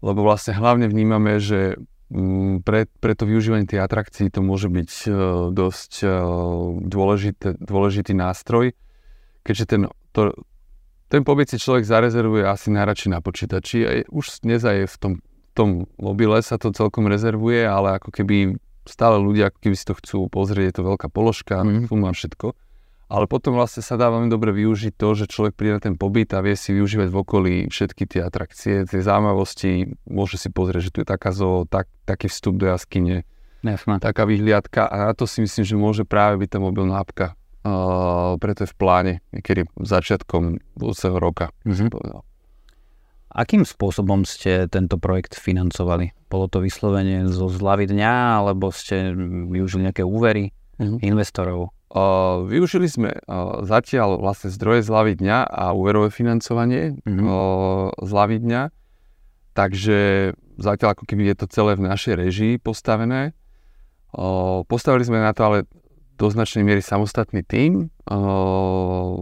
lebo 0.00 0.22
vlastne 0.22 0.54
hlavne 0.54 0.86
vnímame, 0.86 1.42
že 1.42 1.76
mm, 2.10 2.62
pre, 2.62 2.86
pre 3.02 3.12
to 3.18 3.26
využívanie 3.26 3.66
tej 3.66 3.82
atrakcií 3.82 4.30
to 4.30 4.40
môže 4.40 4.70
byť 4.70 4.90
dosť 5.52 5.92
dôležité, 6.86 7.58
dôležitý 7.58 8.12
nástroj, 8.14 8.74
keďže 9.42 9.64
ten, 9.66 9.82
to, 10.14 10.32
ten 11.08 11.22
pobyt 11.24 11.50
si 11.50 11.58
človek 11.58 11.88
zarezervuje 11.88 12.44
asi 12.46 12.68
najradšej 12.70 13.10
na 13.10 13.20
počítači 13.24 13.78
a 13.82 13.90
už 14.12 14.44
dnes 14.44 14.62
aj 14.62 14.86
v 14.86 14.96
tom, 15.00 15.12
v 15.24 15.52
tom 15.56 15.68
mobile 15.98 16.38
sa 16.44 16.60
to 16.60 16.70
celkom 16.70 17.10
rezervuje, 17.10 17.66
ale 17.66 17.98
ako 17.98 18.14
keby 18.14 18.60
stále 18.88 19.20
ľudia, 19.20 19.52
keby 19.52 19.76
si 19.76 19.84
to 19.84 19.94
chcú 19.98 20.18
pozrieť, 20.32 20.64
je 20.64 20.76
to 20.80 20.88
veľká 20.94 21.08
položka, 21.12 21.60
mm. 21.60 21.92
má 21.92 22.14
všetko. 22.14 22.56
Ale 23.08 23.24
potom 23.24 23.56
vlastne 23.56 23.80
sa 23.80 23.96
dá 23.96 24.12
veľmi 24.12 24.28
dobre 24.28 24.52
využiť 24.52 24.92
to, 24.92 25.08
že 25.16 25.32
človek 25.32 25.56
príde 25.56 25.80
na 25.80 25.82
ten 25.82 25.96
pobyt 25.96 26.28
a 26.36 26.44
vie 26.44 26.52
si 26.52 26.76
využívať 26.76 27.08
v 27.08 27.16
okolí 27.16 27.54
všetky 27.72 28.04
tie 28.04 28.20
atrakcie, 28.20 28.84
tie 28.84 29.00
zaujímavosti, 29.00 29.96
môže 30.04 30.36
si 30.36 30.52
pozrieť, 30.52 30.92
že 30.92 30.92
tu 30.92 30.98
je 31.00 31.08
taká 31.08 31.32
zo, 31.32 31.64
tak, 31.64 31.88
taký 32.04 32.28
vstup 32.28 32.60
do 32.60 32.68
jaskyne, 32.68 33.24
Jasne. 33.64 33.96
taká 34.04 34.28
vyhliadka 34.28 34.84
a 34.84 35.08
na 35.08 35.12
to 35.16 35.24
si 35.24 35.40
myslím, 35.40 35.64
že 35.64 35.80
môže 35.80 36.04
práve 36.04 36.36
byť 36.44 36.48
tá 36.52 36.58
mobilná 36.60 37.00
apka. 37.00 37.32
Uh, 37.64 38.36
preto 38.38 38.68
je 38.68 38.70
v 38.70 38.76
pláne, 38.76 39.12
niekedy 39.32 39.64
začiatkom 39.80 40.60
budúceho 40.76 41.16
roka, 41.16 41.48
mm-hmm. 41.64 42.22
Akým 43.28 43.68
spôsobom 43.68 44.24
ste 44.24 44.64
tento 44.72 44.96
projekt 44.96 45.36
financovali? 45.36 46.16
Bolo 46.32 46.48
to 46.48 46.64
vyslovene 46.64 47.28
zo 47.28 47.52
zľavy 47.52 47.84
dňa, 47.84 48.40
alebo 48.40 48.72
ste 48.72 49.12
využili 49.52 49.84
nejaké 49.92 50.00
úvery 50.00 50.56
mm-hmm. 50.80 51.04
investorov? 51.04 51.76
Uh, 51.88 52.44
využili 52.44 52.84
sme 52.84 53.16
uh, 53.16 53.64
zatiaľ 53.64 54.20
vlastne 54.20 54.52
zdroje 54.52 54.84
zľavy 54.84 55.16
dňa 55.16 55.38
a 55.48 55.72
úverové 55.72 56.12
financovanie 56.12 57.00
mm-hmm. 57.00 57.24
uh, 57.24 57.96
zľavy 58.04 58.44
dňa. 58.44 58.62
Takže 59.56 59.98
zatiaľ 60.60 60.88
ako 60.92 61.04
keby 61.08 61.32
je 61.32 61.36
to 61.40 61.46
celé 61.48 61.80
v 61.80 61.88
našej 61.88 62.14
režii 62.20 62.52
postavené. 62.60 63.32
Uh, 64.12 64.68
postavili 64.68 65.08
sme 65.08 65.24
na 65.24 65.32
to 65.32 65.42
ale 65.48 65.58
do 66.18 66.26
značnej 66.28 66.66
miery 66.66 66.82
samostatný 66.82 67.46
tím. 67.46 67.94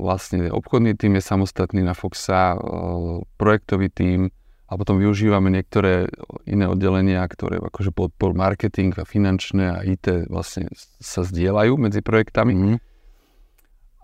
Vlastne 0.00 0.48
obchodný 0.48 0.96
tím 0.96 1.20
je 1.20 1.28
samostatný 1.28 1.84
na 1.84 1.92
Foxa, 1.92 2.56
projektový 3.36 3.92
tím 3.92 4.32
a 4.66 4.72
potom 4.74 4.98
využívame 4.98 5.48
niektoré 5.54 6.10
iné 6.42 6.66
oddelenia, 6.66 7.22
ktoré 7.22 7.62
akože 7.62 7.94
podpor 7.94 8.34
marketing 8.34 8.98
a 8.98 9.06
finančné 9.06 9.64
a 9.70 9.78
IT 9.86 10.26
vlastne 10.26 10.66
sa 10.98 11.22
zdieľajú 11.22 11.78
medzi 11.78 12.02
projektami. 12.02 12.52
Mm-hmm. 12.54 12.76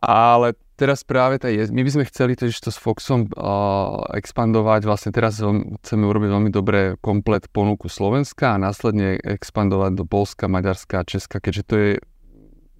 Ale 0.03 0.59
teraz 0.75 1.07
práve 1.07 1.39
tá 1.39 1.47
je, 1.47 1.71
my 1.71 1.83
by 1.87 1.91
sme 1.95 2.09
chceli 2.11 2.35
to 2.35 2.47
s 2.51 2.79
Foxom 2.79 3.31
uh, 3.31 4.03
expandovať, 4.19 4.83
vlastne 4.83 5.11
teraz 5.15 5.39
chceme 5.39 6.05
urobiť 6.07 6.31
veľmi 6.31 6.51
dobré 6.51 6.99
komplet 6.99 7.47
ponuku 7.51 7.87
Slovenska 7.87 8.55
a 8.55 8.63
následne 8.63 9.19
expandovať 9.23 9.93
do 9.95 10.05
Polska, 10.07 10.51
Maďarska 10.51 11.03
a 11.03 11.07
Česka, 11.07 11.39
keďže 11.39 11.63
to 11.67 11.75
je 11.79 11.91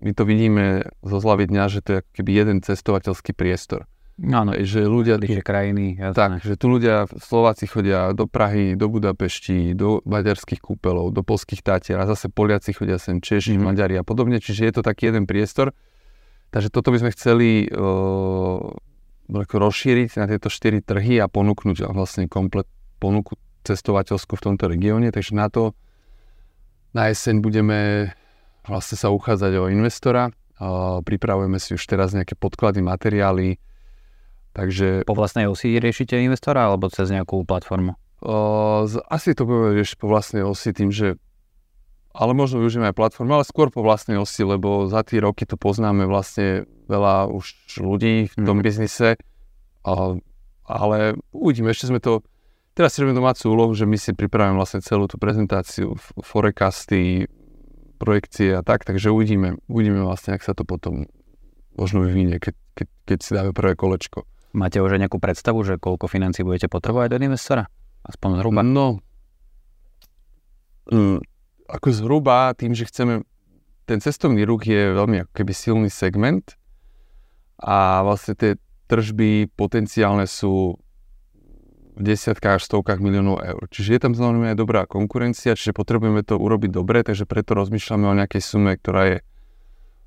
my 0.03 0.11
to 0.19 0.27
vidíme 0.27 0.83
zo 1.07 1.19
zľavy 1.23 1.47
dňa, 1.47 1.65
že 1.71 1.79
to 1.79 1.89
je 1.95 1.99
ako 2.03 2.11
keby 2.19 2.31
jeden 2.35 2.59
cestovateľský 2.59 3.39
priestor. 3.39 3.87
Áno, 4.21 4.53
že 4.53 4.85
ľudia... 4.85 5.17
Tu, 5.17 5.41
krajiny, 5.41 5.97
jasné. 5.97 6.15
Tak, 6.15 6.31
že 6.45 6.55
tu 6.61 6.69
ľudia, 6.69 7.09
Slováci 7.17 7.65
chodia 7.65 8.13
do 8.13 8.29
Prahy, 8.29 8.77
do 8.77 8.93
Budapešti, 8.93 9.73
do 9.73 10.05
maďarských 10.05 10.61
kúpelov, 10.61 11.17
do 11.17 11.25
polských 11.25 11.65
tátier 11.65 11.97
a 11.97 12.05
zase 12.05 12.29
Poliaci 12.29 12.77
chodia 12.77 13.01
sem, 13.01 13.25
Češi, 13.25 13.57
mm-hmm. 13.57 13.65
Maďari 13.65 13.97
a 13.97 14.05
podobne, 14.05 14.37
čiže 14.39 14.69
je 14.69 14.73
to 14.79 14.83
taký 14.85 15.09
jeden 15.09 15.25
priestor. 15.25 15.73
Takže 16.53 16.69
toto 16.69 16.93
by 16.93 17.01
sme 17.01 17.11
chceli 17.17 17.65
uh, 17.73 18.61
rozšíriť 19.33 20.21
na 20.21 20.29
tieto 20.29 20.53
štyri 20.53 20.85
trhy 20.85 21.17
a 21.17 21.27
ponúknuť 21.33 21.89
vlastne 21.89 22.29
komplet 22.29 22.69
ponuku 23.01 23.41
cestovateľskú 23.65 24.37
v 24.37 24.45
tomto 24.53 24.69
regióne, 24.69 25.09
takže 25.09 25.33
na 25.33 25.49
to 25.49 25.73
na 26.93 27.09
jeseň 27.09 27.41
budeme 27.41 28.13
vlastne 28.69 29.01
sa 29.01 29.09
uchádzať 29.09 29.53
o 29.57 29.73
investora. 29.73 30.29
Pripravujeme 31.03 31.57
si 31.57 31.73
už 31.73 31.83
teraz 31.89 32.13
nejaké 32.13 32.37
podklady, 32.37 32.85
materiály. 32.85 33.57
Takže... 34.53 35.09
Po 35.09 35.17
vlastnej 35.17 35.49
osi 35.49 35.81
riešite 35.81 36.21
investora 36.21 36.69
alebo 36.69 36.93
cez 36.93 37.09
nejakú 37.09 37.45
platformu? 37.45 37.97
asi 39.11 39.35
to 39.35 39.43
budeme 39.43 39.75
riešiť 39.83 39.97
po 39.99 40.07
vlastnej 40.07 40.47
osi 40.47 40.71
tým, 40.71 40.95
že 40.95 41.19
ale 42.15 42.39
možno 42.39 42.63
využijeme 42.63 42.93
aj 42.93 42.95
platformu, 42.95 43.35
ale 43.35 43.43
skôr 43.43 43.73
po 43.75 43.83
vlastnej 43.83 44.15
osi, 44.15 44.47
lebo 44.47 44.87
za 44.87 45.03
tie 45.03 45.19
roky 45.19 45.43
to 45.43 45.59
poznáme 45.59 46.07
vlastne 46.07 46.69
veľa 46.87 47.33
už 47.33 47.81
ľudí 47.83 48.31
v 48.31 48.35
tom 48.39 48.61
mm. 48.61 48.63
biznise. 48.63 49.19
ale 50.63 50.99
uvidíme, 51.35 51.75
ešte 51.75 51.91
sme 51.91 51.99
to 51.99 52.23
Teraz 52.73 52.97
si 52.97 53.05
robíme 53.05 53.21
domácu 53.21 53.53
úlohu, 53.53 53.77
že 53.77 53.85
my 53.85 54.01
si 54.01 54.17
pripravíme 54.17 54.57
vlastne 54.57 54.81
celú 54.81 55.05
tú 55.05 55.21
prezentáciu, 55.21 55.93
forecasty, 56.25 57.29
projekcie 58.01 58.57
a 58.57 58.65
tak, 58.65 58.89
takže 58.89 59.13
uvidíme, 59.13 59.61
uvidíme 59.69 60.01
vlastne, 60.01 60.33
ak 60.33 60.41
sa 60.41 60.57
to 60.57 60.65
potom 60.65 61.05
možno 61.77 62.01
vyvinie, 62.01 62.41
keď, 62.41 62.57
keď, 62.73 62.89
keď 63.05 63.19
si 63.21 63.31
dáme 63.37 63.53
prvé 63.53 63.77
kolečko. 63.77 64.25
Máte 64.53 64.85
už 64.85 64.97
aj 64.97 65.09
nejakú 65.09 65.17
predstavu, 65.17 65.65
že 65.65 65.81
koľko 65.81 66.09
financí 66.09 66.45
budete 66.45 66.69
potrebovať 66.69 67.17
od 67.17 67.23
investora? 67.25 67.65
Aspoň 68.05 68.45
zhruba? 68.45 68.61
No, 68.61 69.01
mm, 70.93 71.25
ako 71.73 71.89
zhruba 71.89 72.53
tým, 72.53 72.77
že 72.77 72.85
chceme, 72.85 73.25
ten 73.89 73.99
cestovný 74.05 74.45
ruch 74.45 74.69
je 74.69 74.93
veľmi 74.93 75.25
ako 75.25 75.33
keby 75.33 75.53
silný 75.57 75.89
segment 75.89 76.61
a 77.57 78.05
vlastne 78.05 78.37
tie 78.37 78.51
tržby 78.93 79.49
potenciálne 79.57 80.29
sú 80.29 80.77
v 81.93 82.01
desiatkách 82.01 82.61
až 82.61 82.63
stovkách 82.69 83.05
miliónov 83.05 83.45
eur. 83.45 83.69
Čiže 83.69 83.97
je 83.97 84.01
tam 84.01 84.13
znamená 84.17 84.57
aj 84.57 84.59
dobrá 84.61 84.89
konkurencia, 84.89 85.57
čiže 85.57 85.77
potrebujeme 85.77 86.25
to 86.25 86.41
urobiť 86.41 86.71
dobre, 86.73 87.05
takže 87.05 87.29
preto 87.29 87.53
rozmýšľame 87.53 88.07
o 88.09 88.19
nejakej 88.21 88.43
sume, 88.43 88.73
ktorá 88.81 89.03
je 89.13 89.17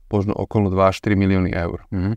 možno 0.10 0.34
okolo 0.34 0.74
2 0.74 0.92
až 0.92 0.98
3 1.02 1.14
milióny 1.18 1.52
eur. 1.54 1.86
Mm-hmm. 1.94 2.16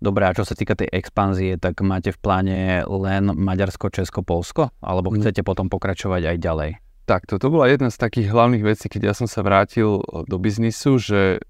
Dobre, 0.00 0.24
a 0.24 0.32
čo 0.32 0.48
sa 0.48 0.56
týka 0.56 0.72
tej 0.72 0.88
expanzie, 0.88 1.60
tak 1.60 1.84
máte 1.84 2.08
v 2.10 2.18
pláne 2.18 2.58
len 2.88 3.36
Maďarsko, 3.36 3.92
Česko, 3.92 4.24
Polsko? 4.24 4.72
Alebo 4.80 5.12
mhm. 5.12 5.20
chcete 5.20 5.44
mm. 5.44 5.46
potom 5.46 5.66
pokračovať 5.68 6.34
aj 6.34 6.36
ďalej? 6.40 6.70
Tak, 7.04 7.28
toto 7.28 7.52
bola 7.52 7.68
jedna 7.68 7.90
z 7.92 8.00
takých 8.00 8.30
hlavných 8.30 8.64
vecí, 8.64 8.86
keď 8.86 9.12
ja 9.12 9.14
som 9.18 9.26
sa 9.26 9.42
vrátil 9.42 10.00
do 10.00 10.36
biznisu, 10.38 10.96
že 10.96 11.42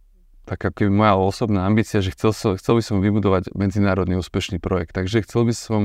taká 0.48 0.72
keby 0.72 0.88
moja 0.88 1.14
osobná 1.20 1.68
ambícia, 1.68 2.02
že 2.02 2.10
chcel, 2.16 2.32
som, 2.32 2.50
chcel 2.56 2.80
by 2.80 2.82
som 2.82 2.96
vybudovať 2.98 3.54
medzinárodný 3.54 4.18
úspešný 4.18 4.58
projekt. 4.58 4.96
Takže 4.96 5.22
chcel 5.22 5.46
by 5.46 5.54
som 5.54 5.82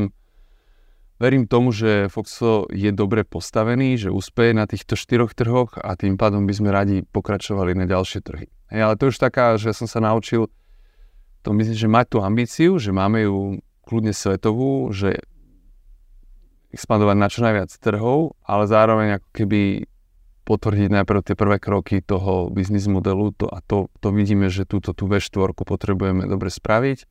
Verím 1.16 1.48
tomu, 1.48 1.72
že 1.72 2.12
Foxo 2.12 2.68
je 2.68 2.92
dobre 2.92 3.24
postavený, 3.24 3.96
že 3.96 4.12
úspeje 4.12 4.52
na 4.52 4.68
týchto 4.68 5.00
štyroch 5.00 5.32
trhoch 5.32 5.80
a 5.80 5.96
tým 5.96 6.20
pádom 6.20 6.44
by 6.44 6.52
sme 6.52 6.76
radi 6.76 7.08
pokračovali 7.08 7.72
na 7.72 7.88
ďalšie 7.88 8.20
trhy. 8.20 8.52
Hej, 8.68 8.82
ale 8.84 9.00
to 9.00 9.08
už 9.08 9.24
taká, 9.24 9.56
že 9.56 9.72
som 9.72 9.88
sa 9.88 10.04
naučil 10.04 10.52
to 11.46 11.54
myslím, 11.54 11.78
že 11.78 11.86
mať 11.86 12.06
tú 12.10 12.18
ambíciu, 12.25 12.82
že 12.82 12.90
máme 12.90 13.30
ju 13.30 13.62
kľudne 13.86 14.18
svetovú, 14.18 14.90
že 14.90 15.22
expandovať 16.74 17.16
na 17.16 17.28
čo 17.30 17.40
najviac 17.46 17.70
trhov, 17.78 18.34
ale 18.42 18.66
zároveň 18.66 19.22
ako 19.22 19.30
keby 19.30 19.62
potvrdiť 20.46 20.90
najprv 20.90 21.20
tie 21.22 21.38
prvé 21.38 21.58
kroky 21.62 22.02
toho 22.02 22.50
biznis 22.50 22.90
modelu 22.90 23.30
to, 23.34 23.46
a 23.46 23.62
to, 23.62 23.94
to 24.02 24.10
vidíme, 24.10 24.50
že 24.50 24.66
túto 24.66 24.94
tú 24.98 25.06
V4 25.06 25.54
potrebujeme 25.54 26.25
dobre 26.25 26.50
spraviť. 26.50 27.06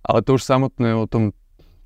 Ale 0.00 0.24
to 0.24 0.36
už 0.36 0.44
samotné 0.44 0.96
o 0.96 1.04
tom 1.08 1.32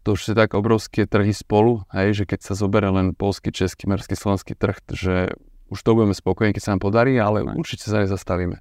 to 0.05 0.21
už 0.21 0.31
je 0.31 0.35
tak 0.37 0.53
obrovské 0.53 1.09
trhy 1.09 1.33
spolu, 1.33 1.81
hej, 1.89 2.13
že 2.13 2.25
keď 2.29 2.45
sa 2.45 2.53
zoberie 2.53 2.93
len 2.93 3.17
polský, 3.17 3.49
český, 3.49 3.89
merský, 3.89 4.13
slovenský 4.13 4.53
trh, 4.53 4.77
že 4.93 5.33
už 5.73 5.81
to 5.81 5.97
budeme 5.97 6.13
spokojní, 6.13 6.53
keď 6.53 6.63
sa 6.63 6.73
nám 6.77 6.85
podarí, 6.85 7.17
ale 7.17 7.41
určite 7.41 7.89
sa 7.89 8.05
nezastavíme. 8.05 8.61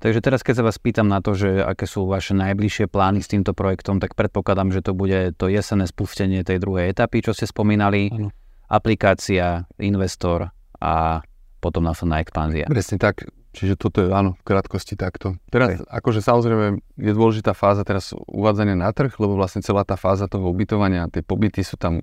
Takže 0.00 0.24
teraz, 0.24 0.40
keď 0.40 0.54
sa 0.60 0.64
vás 0.64 0.80
pýtam 0.80 1.12
na 1.12 1.20
to, 1.20 1.36
že 1.36 1.60
aké 1.60 1.84
sú 1.84 2.08
vaše 2.08 2.32
najbližšie 2.32 2.88
plány 2.88 3.20
s 3.20 3.28
týmto 3.28 3.52
projektom, 3.52 4.00
tak 4.00 4.16
predpokladám, 4.16 4.72
že 4.72 4.80
to 4.80 4.96
bude 4.96 5.36
to 5.36 5.52
jesenné 5.52 5.84
spustenie 5.84 6.40
tej 6.40 6.56
druhej 6.56 6.96
etapy, 6.96 7.20
čo 7.20 7.36
ste 7.36 7.44
spomínali. 7.44 8.08
Ano. 8.08 8.32
Aplikácia, 8.72 9.68
investor 9.76 10.48
a 10.80 11.20
potom 11.60 11.84
následná 11.84 12.24
expanzia. 12.24 12.64
Presne 12.64 12.96
tak. 12.96 13.28
Čiže 13.50 13.74
toto 13.74 13.98
je, 14.00 14.08
áno, 14.14 14.38
v 14.38 14.42
krátkosti 14.46 14.94
takto. 14.94 15.34
Teraz, 15.50 15.82
okay. 15.82 15.82
akože 15.82 16.22
samozrejme, 16.22 16.80
je 16.96 17.12
dôležitá 17.12 17.50
fáza 17.50 17.82
teraz 17.82 18.14
uvádzania 18.14 18.78
na 18.78 18.94
trh, 18.94 19.10
lebo 19.18 19.34
vlastne 19.34 19.60
celá 19.60 19.82
tá 19.82 19.98
fáza 19.98 20.30
toho 20.30 20.46
ubytovania, 20.48 21.10
tie 21.10 21.20
pobyty 21.20 21.66
sú 21.66 21.74
tam, 21.74 21.98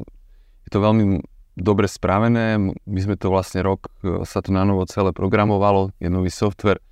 je 0.67 0.69
to 0.69 0.83
veľmi 0.83 1.23
dobre 1.55 1.87
spravené. 1.87 2.59
My 2.83 2.99
sme 2.99 3.15
to 3.15 3.31
vlastne 3.31 3.63
rok, 3.63 3.87
e, 4.03 4.27
sa 4.27 4.43
to 4.43 4.51
na 4.51 4.67
novo 4.67 4.83
celé 4.91 5.15
programovalo, 5.15 5.95
je 6.03 6.11
nový 6.11 6.29
software, 6.29 6.83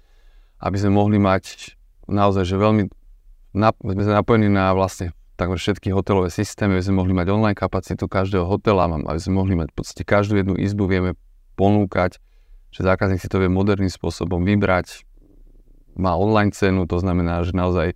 aby 0.59 0.77
sme 0.79 0.95
mohli 0.95 1.17
mať 1.19 1.75
naozaj, 2.07 2.45
že 2.47 2.55
veľmi, 2.55 2.83
na, 3.57 3.73
sme 3.75 4.13
napojení 4.15 4.47
na 4.47 4.71
vlastne 4.71 5.11
takmer 5.35 5.59
všetky 5.59 5.91
hotelové 5.91 6.31
systémy, 6.31 6.79
aby 6.79 6.85
sme 6.85 7.03
mohli 7.03 7.11
mať 7.11 7.27
online 7.27 7.57
kapacitu 7.57 8.07
každého 8.07 8.47
hotela, 8.47 8.87
aby 8.87 9.19
sme 9.19 9.43
mohli 9.43 9.53
mať 9.59 9.71
v 9.71 9.75
podstate 9.75 10.03
každú 10.07 10.39
jednu 10.39 10.55
izbu, 10.55 10.87
vieme 10.87 11.11
ponúkať, 11.59 12.23
že 12.71 12.79
zákazník 12.83 13.19
si 13.19 13.27
to 13.31 13.43
vie 13.43 13.51
moderným 13.51 13.91
spôsobom 13.91 14.43
vybrať, 14.43 15.03
má 15.95 16.15
online 16.15 16.51
cenu, 16.51 16.83
to 16.87 16.99
znamená, 16.99 17.43
že 17.43 17.55
naozaj 17.55 17.95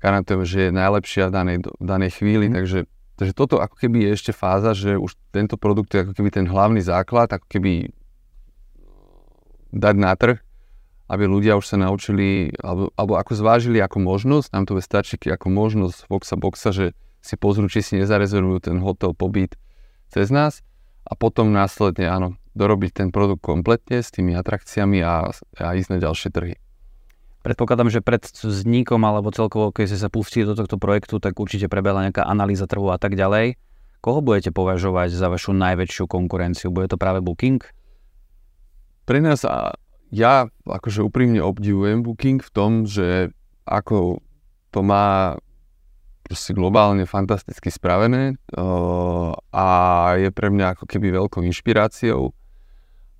garantujeme, 0.00 0.44
že 0.44 0.68
je 0.68 0.70
najlepšia 0.72 1.28
v 1.28 1.32
danej, 1.32 1.58
v 1.64 1.84
danej 1.84 2.10
chvíli, 2.20 2.52
mm. 2.52 2.54
takže, 2.60 2.80
takže 3.16 3.32
toto 3.32 3.56
ako 3.60 3.76
keby 3.80 4.04
je 4.04 4.10
ešte 4.12 4.32
fáza, 4.36 4.76
že 4.76 5.00
už 5.00 5.16
tento 5.32 5.56
produkt 5.56 5.96
je 5.96 6.04
ako 6.04 6.12
keby 6.12 6.28
ten 6.28 6.44
hlavný 6.44 6.84
základ, 6.84 7.32
ako 7.32 7.48
keby 7.48 7.88
dať 9.72 9.94
na 9.96 10.12
trh 10.12 10.45
aby 11.06 11.24
ľudia 11.26 11.54
už 11.54 11.66
sa 11.66 11.76
naučili, 11.78 12.50
alebo, 12.58 12.90
alebo 12.98 13.14
ako 13.18 13.32
zvážili 13.38 13.78
ako 13.78 14.02
možnosť, 14.02 14.48
nám 14.50 14.64
to 14.66 14.78
stačí 14.82 15.18
ako 15.30 15.46
možnosť 15.50 16.10
Voxa 16.10 16.36
Boxa, 16.38 16.70
že 16.74 16.86
si 17.22 17.34
pozrú, 17.38 17.66
či 17.70 17.82
si 17.82 17.98
nezarezervujú 17.98 18.70
ten 18.70 18.78
hotel 18.82 19.14
pobyt 19.14 19.54
cez 20.10 20.30
nás 20.30 20.62
a 21.06 21.14
potom 21.14 21.54
následne, 21.54 22.06
áno, 22.10 22.28
dorobiť 22.58 22.90
ten 23.02 23.08
produkt 23.14 23.42
kompletne 23.46 24.02
s 24.02 24.10
tými 24.10 24.34
atrakciami 24.34 24.98
a, 25.02 25.30
a 25.58 25.66
ísť 25.74 25.90
na 25.94 25.98
ďalšie 26.02 26.30
trhy. 26.34 26.54
Predpokladám, 27.46 27.94
že 27.94 28.02
pred 28.02 28.26
vznikom 28.26 28.98
alebo 29.06 29.30
celkovo, 29.30 29.70
keď 29.70 29.94
ste 29.94 30.02
sa 30.02 30.10
pustili 30.10 30.42
do 30.42 30.58
tohto 30.58 30.82
projektu, 30.82 31.22
tak 31.22 31.38
určite 31.38 31.70
prebehla 31.70 32.10
nejaká 32.10 32.26
analýza 32.26 32.66
trhu 32.66 32.90
a 32.90 32.98
tak 32.98 33.14
ďalej. 33.14 33.54
Koho 34.02 34.18
budete 34.18 34.50
považovať 34.50 35.14
za 35.14 35.30
vašu 35.30 35.54
najväčšiu 35.54 36.10
konkurenciu? 36.10 36.74
Bude 36.74 36.90
to 36.90 36.98
práve 36.98 37.22
Booking? 37.22 37.62
Pre 39.06 39.18
nás 39.22 39.46
ja 40.10 40.46
akože 40.66 41.02
úprimne 41.02 41.42
obdivujem 41.42 42.02
Booking 42.06 42.42
v 42.42 42.50
tom, 42.54 42.86
že 42.86 43.34
ako 43.66 44.22
to 44.70 44.80
má 44.86 45.34
proste 46.26 46.54
globálne 46.58 47.06
fantasticky 47.06 47.70
spravené 47.70 48.34
uh, 48.58 49.30
a 49.54 49.66
je 50.18 50.30
pre 50.34 50.50
mňa 50.50 50.74
ako 50.74 50.84
keby 50.90 51.14
veľkou 51.14 51.42
inšpiráciou. 51.46 52.34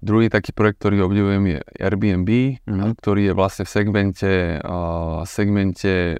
Druhý 0.03 0.27
taký 0.29 0.51
projekt, 0.51 0.83
ktorý 0.83 1.07
obdivujem 1.07 1.57
je 1.57 1.59
Airbnb, 1.79 2.31
mm-hmm. 2.67 2.99
ktorý 2.99 3.31
je 3.31 3.35
vlastne 3.35 3.65
v 3.65 3.71
segmente, 3.71 4.33
uh, 4.59 5.23
segmente 5.23 6.19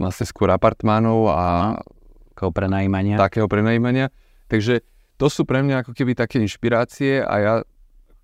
vlastne 0.00 0.26
skôr 0.26 0.50
apartmánov 0.50 1.30
a 1.30 1.78
takého 2.34 2.50
prenajímania. 2.50 3.16
Takého 3.20 3.46
prenajímania. 3.46 4.10
Takže 4.50 4.82
to 5.20 5.30
sú 5.30 5.46
pre 5.46 5.62
mňa 5.62 5.86
ako 5.86 5.92
keby 5.94 6.18
také 6.18 6.42
inšpirácie 6.42 7.22
a 7.22 7.34
ja 7.38 7.54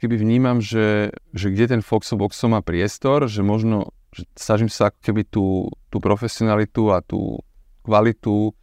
keby 0.01 0.17
vnímam, 0.17 0.65
že, 0.65 1.13
že 1.37 1.53
kde 1.53 1.77
ten 1.77 1.83
Foxo 1.85 2.17
Boxo 2.17 2.49
má 2.49 2.65
priestor, 2.65 3.29
že 3.29 3.45
možno 3.45 3.93
že 4.11 4.27
snažím 4.35 4.67
sa 4.67 4.91
ako 4.91 4.99
keby 5.07 5.23
tú, 5.23 5.71
tú 5.87 6.03
profesionalitu 6.03 6.91
a 6.91 6.99
tú 6.99 7.39
kvalitu 7.87 8.59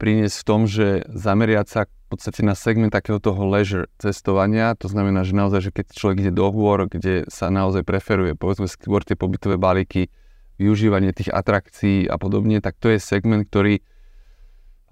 priniesť 0.00 0.36
v 0.40 0.46
tom, 0.46 0.60
že 0.64 1.04
zameriať 1.12 1.66
sa 1.68 1.80
v 1.84 2.06
podstate 2.08 2.40
na 2.40 2.56
segment 2.56 2.88
takého 2.88 3.20
toho 3.20 3.44
leisure 3.52 3.92
cestovania, 4.00 4.72
to 4.72 4.88
znamená, 4.88 5.28
že 5.28 5.36
naozaj, 5.36 5.60
že 5.68 5.74
keď 5.76 5.86
človek 5.92 6.16
ide 6.24 6.32
do 6.32 6.48
hôr, 6.48 6.88
kde 6.88 7.28
sa 7.28 7.52
naozaj 7.52 7.84
preferuje, 7.84 8.32
povedzme 8.32 8.64
skôr 8.64 9.04
tie 9.04 9.12
pobytové 9.12 9.60
balíky, 9.60 10.08
využívanie 10.56 11.12
tých 11.12 11.28
atrakcií 11.28 12.08
a 12.08 12.16
podobne, 12.16 12.64
tak 12.64 12.80
to 12.80 12.88
je 12.88 12.98
segment, 12.98 13.44
ktorý 13.44 13.84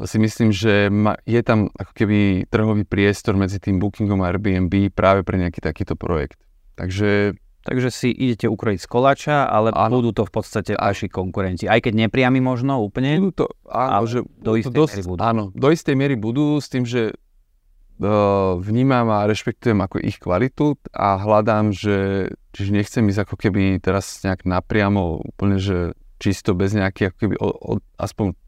si 0.05 0.21
myslím, 0.21 0.53
že 0.53 0.93
je 1.25 1.41
tam 1.41 1.73
ako 1.73 1.93
keby 1.97 2.45
trhový 2.53 2.85
priestor 2.85 3.33
medzi 3.41 3.57
tým 3.57 3.81
Bookingom 3.81 4.21
a 4.21 4.29
Airbnb 4.29 4.93
práve 4.93 5.25
pre 5.25 5.41
nejaký 5.41 5.65
takýto 5.65 5.97
projekt. 5.97 6.37
Takže 6.77 7.41
Takže 7.67 7.91
si 7.91 8.15
idete 8.15 8.47
ukrojiť 8.47 8.79
z 8.79 8.87
koláča, 8.87 9.37
ale 9.51 9.75
áno. 9.75 9.99
budú 9.99 10.15
to 10.15 10.23
v 10.23 10.33
podstate 10.39 10.79
vaši 10.79 11.11
konkurenti. 11.11 11.67
Aj 11.67 11.83
keď 11.83 12.07
nepriami 12.07 12.39
možno 12.39 12.79
úplne, 12.79 13.19
budú 13.19 13.43
to, 13.43 13.47
áno, 13.67 14.07
že 14.07 14.23
do 14.39 14.55
istej 14.55 14.71
dosť, 14.71 14.93
miery 14.95 15.05
budú. 15.11 15.21
Áno, 15.27 15.43
do 15.51 15.69
istej 15.75 15.95
miery 15.99 16.15
budú 16.15 16.63
s 16.63 16.71
tým, 16.71 16.87
že 16.87 17.11
uh, 17.11 18.55
vnímam 18.63 19.11
a 19.11 19.27
rešpektujem 19.27 19.83
ako 19.83 19.99
ich 19.99 20.23
kvalitu 20.23 20.79
a 20.95 21.19
hľadám, 21.19 21.75
že 21.75 22.31
čiže 22.55 22.71
nechcem 22.71 23.03
ísť 23.11 23.27
ako 23.27 23.35
keby 23.35 23.83
teraz 23.83 24.23
nejak 24.23 24.47
napriamo 24.47 25.27
úplne, 25.35 25.59
že 25.59 25.99
čisto 26.23 26.55
bez 26.55 26.71
nejakých 26.71 27.11
ako 27.11 27.19
keby 27.19 27.35
o, 27.43 27.49
o, 27.51 27.73
aspoň 27.99 28.39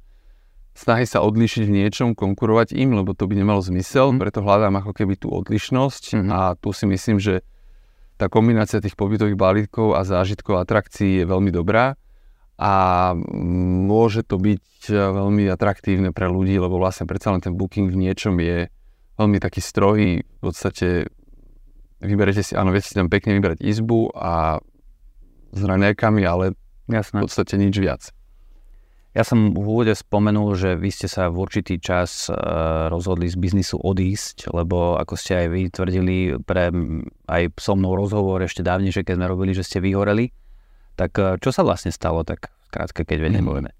snahy 0.78 1.04
sa 1.04 1.26
odlišiť 1.26 1.66
v 1.66 1.74
niečom, 1.82 2.14
konkurovať 2.14 2.78
im, 2.78 2.94
lebo 2.94 3.10
to 3.10 3.26
by 3.26 3.34
nemalo 3.34 3.58
zmysel, 3.58 4.14
mm. 4.14 4.22
preto 4.22 4.46
hľadám 4.46 4.78
ako 4.78 4.94
keby 4.94 5.18
tú 5.18 5.34
odlišnosť 5.34 6.22
mm. 6.22 6.28
a 6.30 6.40
tu 6.54 6.70
si 6.70 6.86
myslím, 6.86 7.18
že 7.18 7.42
tá 8.14 8.30
kombinácia 8.30 8.82
tých 8.82 8.94
pobytových 8.94 9.38
balíkov 9.38 9.98
a 9.98 10.06
zážitkov 10.06 10.58
a 10.58 10.62
atrakcií 10.62 11.22
je 11.22 11.24
veľmi 11.26 11.50
dobrá 11.50 11.98
a 12.58 12.72
môže 13.86 14.26
to 14.26 14.38
byť 14.38 14.90
veľmi 14.90 15.46
atraktívne 15.46 16.10
pre 16.10 16.26
ľudí, 16.26 16.58
lebo 16.58 16.82
vlastne 16.82 17.06
predsa 17.06 17.30
len 17.30 17.38
ten 17.38 17.54
booking 17.54 17.90
v 17.90 18.10
niečom 18.10 18.34
je 18.42 18.66
veľmi 19.18 19.38
taký 19.38 19.62
strohý, 19.62 20.22
v 20.22 20.40
podstate 20.42 21.06
vyberete 22.02 22.42
si, 22.42 22.58
áno, 22.58 22.74
viete 22.74 22.90
si 22.90 22.98
tam 22.98 23.10
pekne 23.10 23.38
vybrať 23.38 23.62
izbu 23.62 24.10
a 24.14 24.58
s 25.54 25.60
raňajkami, 25.62 26.22
ale 26.26 26.58
Jasné. 26.90 27.22
v 27.22 27.22
podstate 27.26 27.54
nič 27.58 27.74
viac. 27.78 28.02
Ja 29.18 29.26
som 29.26 29.50
v 29.50 29.66
úvode 29.66 29.90
spomenul, 29.98 30.54
že 30.54 30.78
vy 30.78 30.94
ste 30.94 31.10
sa 31.10 31.26
v 31.26 31.42
určitý 31.42 31.82
čas 31.82 32.30
uh, 32.30 32.86
rozhodli 32.86 33.26
z 33.26 33.34
biznisu 33.34 33.74
odísť, 33.82 34.46
lebo 34.54 34.94
ako 34.94 35.18
ste 35.18 35.42
aj 35.42 35.46
vy 35.50 35.60
tvrdili 35.74 36.38
pre 36.46 36.70
aj 37.26 37.58
so 37.58 37.74
mnou 37.74 37.98
rozhovor 37.98 38.38
ešte 38.46 38.62
dávnejšie, 38.62 39.02
keď 39.02 39.18
sme 39.18 39.26
robili, 39.26 39.58
že 39.58 39.66
ste 39.66 39.82
vyhoreli. 39.82 40.30
Tak 40.94 41.10
uh, 41.18 41.34
čo 41.42 41.50
sa 41.50 41.66
vlastne 41.66 41.90
stalo, 41.90 42.22
tak 42.22 42.46
krátke, 42.70 43.02
keď 43.02 43.26
vedem 43.26 43.42
povieme? 43.42 43.74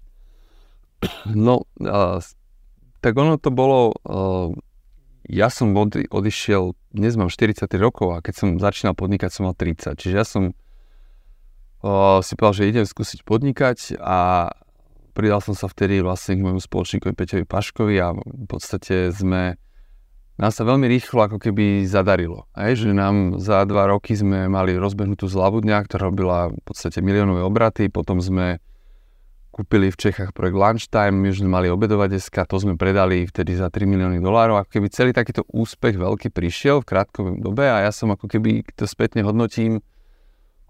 No, 1.31 1.63
uh, 1.87 2.19
tak 2.99 3.15
ono 3.15 3.39
to 3.39 3.47
bolo, 3.47 3.95
uh, 3.95 4.51
ja 5.23 5.47
som 5.47 5.71
od, 5.71 6.03
odišiel, 6.03 6.75
dnes 6.91 7.15
mám 7.15 7.31
43 7.31 7.63
rokov 7.79 8.11
a 8.11 8.19
keď 8.19 8.33
som 8.35 8.59
začínal 8.59 8.91
podnikať, 8.91 9.31
som 9.31 9.47
mal 9.47 9.55
30. 9.55 9.95
Čiže 10.03 10.15
ja 10.19 10.27
som 10.27 10.51
uh, 10.51 12.19
si 12.19 12.35
povedal, 12.35 12.59
že 12.59 12.69
idem 12.75 12.83
skúsiť 12.83 13.23
podnikať 13.23 14.03
a 14.03 14.51
pridal 15.19 15.43
som 15.43 15.51
sa 15.51 15.67
vtedy 15.67 15.99
vlastne 15.99 16.39
k 16.39 16.43
môjmu 16.47 16.63
spoločníkovi 16.63 17.11
Peťovi 17.11 17.43
Paškovi 17.43 17.95
a 17.99 18.15
v 18.15 18.47
podstate 18.47 19.11
sme 19.11 19.59
nám 20.39 20.55
sa 20.55 20.63
veľmi 20.63 20.87
rýchlo 20.87 21.27
ako 21.27 21.37
keby 21.43 21.83
zadarilo. 21.83 22.47
Aj, 22.55 22.71
že 22.71 22.95
nám 22.95 23.43
za 23.43 23.67
dva 23.67 23.91
roky 23.91 24.15
sme 24.15 24.47
mali 24.47 24.79
rozbehnutú 24.79 25.27
zľavu 25.27 25.59
dňa, 25.59 25.77
ktorá 25.83 26.07
robila 26.07 26.47
v 26.47 26.63
podstate 26.63 27.03
miliónové 27.03 27.43
obraty, 27.43 27.91
potom 27.91 28.23
sme 28.23 28.63
kúpili 29.51 29.91
v 29.91 29.99
Čechách 29.99 30.31
projekt 30.31 30.55
Lunchtime, 30.55 31.19
my 31.19 31.27
už 31.35 31.43
sme 31.43 31.51
mali 31.51 31.67
obedovať 31.67 32.15
deska, 32.15 32.47
to 32.47 32.55
sme 32.55 32.79
predali 32.79 33.27
vtedy 33.27 33.59
za 33.59 33.67
3 33.67 33.83
milióny 33.83 34.23
dolárov. 34.23 34.63
Ako 34.63 34.79
keby 34.79 34.87
celý 34.87 35.11
takýto 35.11 35.43
úspech 35.51 35.99
veľký 35.99 36.31
prišiel 36.31 36.79
v 36.79 36.87
krátkom 36.87 37.43
dobe 37.43 37.67
a 37.67 37.83
ja 37.83 37.91
som 37.91 38.07
ako 38.07 38.31
keby 38.31 38.63
to 38.79 38.87
spätne 38.87 39.27
hodnotím, 39.27 39.83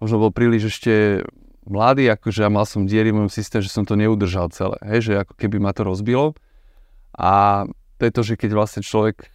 možno 0.01 0.17
bol 0.17 0.33
príliš 0.33 0.73
ešte 0.73 1.21
mladý, 1.69 2.09
akože 2.11 2.43
ja 2.43 2.49
mal 2.49 2.65
som 2.65 2.89
diery 2.89 3.13
v 3.13 3.23
mojom 3.23 3.31
systéme, 3.31 3.61
že 3.61 3.71
som 3.71 3.85
to 3.85 3.93
neudržal 3.93 4.49
celé, 4.49 4.75
hej, 4.89 4.99
že 5.05 5.13
ako 5.21 5.33
keby 5.37 5.61
ma 5.61 5.71
to 5.71 5.85
rozbilo. 5.85 6.33
A 7.15 7.63
to 7.99 8.01
je 8.07 8.11
to, 8.11 8.21
že 8.25 8.33
keď 8.35 8.51
vlastne 8.57 8.81
človek, 8.81 9.29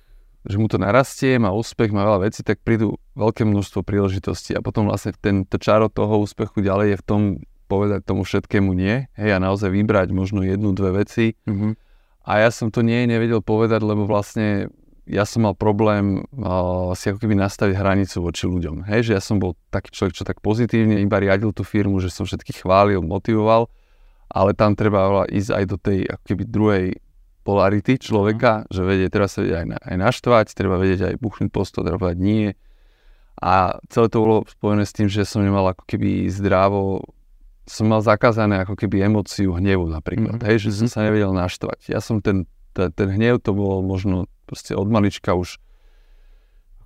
že 0.44 0.57
mu 0.61 0.68
to 0.68 0.77
narastie, 0.77 1.40
má 1.40 1.55
úspech, 1.55 1.94
má 1.94 2.05
veľa 2.05 2.29
vecí, 2.29 2.44
tak 2.44 2.61
prídu 2.61 3.01
veľké 3.16 3.49
množstvo 3.49 3.81
príležitostí 3.81 4.53
a 4.53 4.61
potom 4.61 4.90
vlastne 4.90 5.16
ten, 5.16 5.49
to 5.49 5.57
čaro 5.57 5.88
toho 5.88 6.20
úspechu 6.20 6.61
ďalej 6.61 6.97
je 6.97 7.01
v 7.01 7.07
tom 7.07 7.23
povedať 7.64 8.05
tomu 8.05 8.29
všetkému 8.29 8.70
nie, 8.77 9.09
hej, 9.16 9.31
a 9.33 9.38
naozaj 9.40 9.73
vybrať 9.73 10.12
možno 10.12 10.44
jednu, 10.44 10.77
dve 10.77 11.01
veci. 11.01 11.33
Mm-hmm. 11.49 11.73
A 12.25 12.33
ja 12.44 12.49
som 12.53 12.68
to 12.68 12.85
nie 12.85 13.09
nevedel 13.09 13.40
povedať, 13.40 13.81
lebo 13.85 14.05
vlastne 14.05 14.68
ja 15.05 15.29
som 15.29 15.45
mal 15.45 15.53
problém 15.53 16.25
uh, 16.33 16.97
si 16.97 17.12
ako 17.12 17.21
keby 17.21 17.37
nastaviť 17.37 17.77
hranicu 17.77 18.25
voči 18.25 18.49
ľuďom. 18.49 18.88
Hej, 18.88 19.11
že 19.11 19.12
ja 19.17 19.23
som 19.23 19.37
bol 19.37 19.53
taký 19.69 19.93
človek, 19.93 20.17
čo 20.17 20.25
tak 20.25 20.40
pozitívne 20.40 20.97
iba 21.05 21.21
riadil 21.21 21.53
tú 21.53 21.61
firmu, 21.61 22.01
že 22.01 22.09
som 22.09 22.25
všetkých 22.25 22.64
chválil, 22.64 23.05
motivoval, 23.05 23.69
ale 24.33 24.51
tam 24.57 24.73
treba 24.73 25.29
ísť 25.29 25.51
aj 25.53 25.64
do 25.69 25.77
tej 25.77 25.99
ako 26.09 26.25
keby 26.25 26.43
druhej 26.49 26.85
polarity 27.45 28.01
človeka, 28.01 28.64
mm. 28.64 28.73
že 28.73 28.81
vedie, 28.81 29.07
treba 29.12 29.29
sa 29.29 29.45
vedieť 29.45 29.57
aj, 29.61 29.67
na, 29.69 29.79
aj 29.79 29.97
naštvať, 30.01 30.47
treba 30.57 30.81
vedieť 30.81 31.01
aj 31.12 31.14
buchnúť 31.21 31.51
posto, 31.53 31.85
treba 31.85 32.01
povedať 32.01 32.21
nie. 32.25 32.57
A 33.45 33.77
celé 33.93 34.09
to 34.09 34.25
bolo 34.25 34.37
spojené 34.49 34.88
s 34.88 34.97
tým, 34.97 35.12
že 35.12 35.29
som 35.29 35.45
nemal 35.45 35.69
ako 35.69 35.85
keby 35.85 36.33
zdravo 36.33 37.05
som 37.64 37.88
mal 37.88 38.05
zakázané 38.05 38.61
ako 38.61 38.77
keby 38.77 39.09
emóciu 39.09 39.57
hnevu 39.57 39.88
napríklad, 39.88 40.37
mm-hmm. 40.37 40.49
hej, 40.53 40.69
že 40.69 40.85
som 40.85 40.88
mhm. 40.88 40.93
sa 40.93 41.01
nevedel 41.09 41.33
naštvať. 41.33 41.79
Ja 41.88 42.01
som 42.05 42.21
ten, 42.21 42.45
ten, 42.77 42.93
ten 42.93 43.09
hnev, 43.09 43.40
to 43.40 43.57
bolo 43.57 43.81
možno 43.81 44.29
proste 44.44 44.76
od 44.76 44.87
malička 44.87 45.35
už 45.35 45.59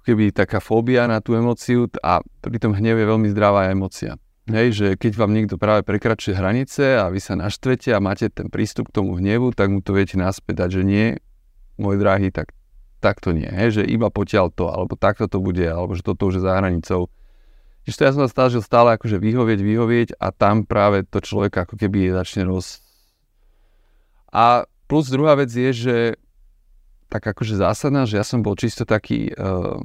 keby 0.09 0.33
taká 0.33 0.57
fóbia 0.57 1.05
na 1.05 1.21
tú 1.21 1.37
emóciu 1.37 1.85
a 2.01 2.25
pri 2.41 2.57
tom 2.57 2.73
hnev 2.73 2.97
je 2.97 3.07
veľmi 3.07 3.29
zdravá 3.29 3.69
emócia. 3.69 4.17
Hej, 4.49 4.69
že 4.73 4.87
keď 4.97 5.21
vám 5.21 5.37
niekto 5.37 5.61
práve 5.61 5.85
prekračuje 5.85 6.33
hranice 6.33 6.97
a 6.97 7.13
vy 7.13 7.21
sa 7.21 7.37
naštvete 7.37 7.93
a 7.93 8.01
máte 8.01 8.33
ten 8.33 8.49
prístup 8.49 8.89
k 8.89 8.97
tomu 8.97 9.21
hnevu, 9.21 9.53
tak 9.53 9.69
mu 9.69 9.85
to 9.85 9.93
viete 9.93 10.17
naspäť 10.17 10.81
že 10.81 10.83
nie, 10.89 11.21
môj 11.77 12.01
drahý, 12.01 12.33
tak, 12.33 12.57
tak 13.05 13.21
to 13.21 13.37
nie. 13.37 13.45
Hej, 13.45 13.81
že 13.81 13.83
iba 13.85 14.09
potiaľ 14.09 14.49
to, 14.57 14.73
alebo 14.73 14.97
takto 14.97 15.29
to 15.29 15.45
bude, 15.45 15.61
alebo 15.61 15.93
že 15.93 16.01
toto 16.01 16.33
už 16.33 16.41
je 16.41 16.43
za 16.49 16.57
hranicou. 16.57 17.13
Čiže 17.85 18.01
ja 18.01 18.13
som 18.17 18.25
sa 18.25 18.33
snažil 18.33 18.65
stále 18.65 18.97
akože 18.97 19.21
vyhovieť, 19.21 19.61
vyhovieť 19.61 20.09
a 20.17 20.33
tam 20.33 20.65
práve 20.65 21.05
to 21.05 21.21
človeka 21.21 21.69
ako 21.69 21.77
keby 21.77 22.17
začne 22.17 22.49
roz... 22.49 22.81
A 24.29 24.69
plus 24.89 25.09
druhá 25.09 25.37
vec 25.41 25.49
je, 25.49 25.73
že 25.73 25.97
tak 27.09 27.25
akože 27.25 27.57
zásadná, 27.57 28.05
že 28.05 28.21
ja 28.21 28.25
som 28.25 28.45
bol 28.45 28.57
čisto 28.57 28.85
taký 28.85 29.33
uh, 29.33 29.81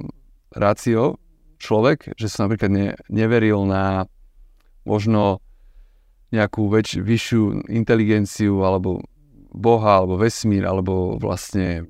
rácio 0.52 1.16
človek, 1.56 2.12
že 2.20 2.28
som 2.28 2.46
napríklad 2.46 2.70
ne, 2.70 2.88
neveril 3.08 3.64
na 3.64 4.04
možno 4.84 5.40
nejakú 6.28 6.68
väč, 6.68 7.00
vyššiu 7.00 7.70
inteligenciu 7.72 8.60
alebo 8.60 9.00
Boha, 9.54 10.02
alebo 10.02 10.18
vesmír, 10.18 10.66
alebo 10.66 11.14
vlastne 11.16 11.86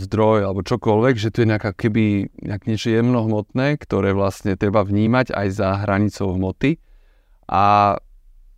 zdroj, 0.00 0.48
alebo 0.48 0.66
čokoľvek, 0.66 1.14
že 1.14 1.30
to 1.30 1.44
je 1.44 1.50
nejaká 1.54 1.70
keby 1.76 2.32
nejak 2.42 2.66
niečo 2.66 2.90
jemnohmotné, 2.90 3.78
ktoré 3.78 4.16
vlastne 4.16 4.58
treba 4.58 4.82
vnímať 4.82 5.30
aj 5.30 5.48
za 5.52 5.68
hranicou 5.86 6.34
hmoty. 6.34 6.82
A 7.46 7.96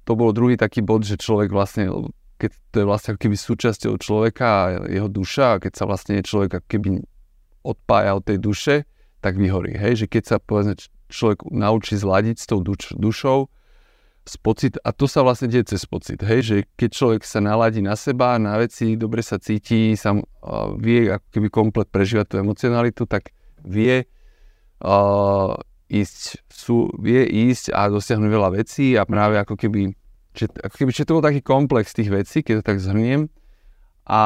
to 0.08 0.12
bol 0.16 0.32
druhý 0.32 0.56
taký 0.56 0.80
bod, 0.80 1.04
že 1.04 1.20
človek 1.20 1.52
vlastne 1.52 1.92
keď 2.42 2.50
to 2.74 2.76
je 2.82 2.86
vlastne 2.90 3.14
keby 3.14 3.38
súčasťou 3.38 3.94
človeka 4.02 4.46
a 4.46 4.64
jeho 4.90 5.06
duša 5.06 5.56
a 5.56 5.60
keď 5.62 5.72
sa 5.78 5.84
vlastne 5.86 6.18
človek 6.18 6.66
keby 6.66 6.98
odpája 7.62 8.18
od 8.18 8.26
tej 8.26 8.38
duše, 8.42 8.74
tak 9.22 9.38
vyhorí. 9.38 9.78
Hej? 9.78 10.02
Že 10.02 10.06
keď 10.10 10.22
sa 10.26 10.36
povedzme 10.42 10.74
človek 11.06 11.46
naučí 11.54 11.94
zladiť 11.94 12.36
s 12.42 12.46
tou 12.50 12.58
duš, 12.58 12.98
dušou, 12.98 13.46
s 14.22 14.38
pocit, 14.38 14.78
a 14.86 14.94
to 14.94 15.10
sa 15.10 15.26
vlastne 15.26 15.50
deje 15.50 15.74
cez 15.74 15.82
pocit, 15.82 16.22
hej, 16.22 16.40
že 16.46 16.56
keď 16.78 16.90
človek 16.94 17.22
sa 17.26 17.42
naladí 17.42 17.82
na 17.82 17.98
seba, 17.98 18.38
na 18.38 18.54
veci, 18.54 18.94
dobre 18.94 19.18
sa 19.18 19.42
cíti, 19.42 19.98
sam, 19.98 20.22
uh, 20.22 20.78
vie 20.78 21.10
ako 21.10 21.26
keby 21.34 21.48
komplet 21.50 21.88
prežívať 21.90 22.26
tú 22.30 22.36
emocionalitu, 22.38 23.02
tak 23.10 23.34
vie 23.66 24.06
uh, 24.06 25.58
ísť, 25.90 26.38
sú, 26.54 26.94
vie 27.02 27.26
ísť 27.50 27.74
a 27.74 27.90
dosiahnuť 27.90 28.30
veľa 28.30 28.50
vecí 28.54 28.94
a 28.94 29.02
práve 29.02 29.42
ako 29.42 29.58
keby 29.58 29.90
Čiže, 30.32 30.48
ako 30.64 30.74
keby, 30.80 30.90
čiže 30.92 31.08
to 31.08 31.16
bol 31.20 31.24
taký 31.24 31.40
komplex 31.44 31.92
tých 31.92 32.08
vecí, 32.08 32.40
keď 32.40 32.60
to 32.60 32.64
tak 32.72 32.78
zhrniem. 32.80 33.28
A 34.08 34.20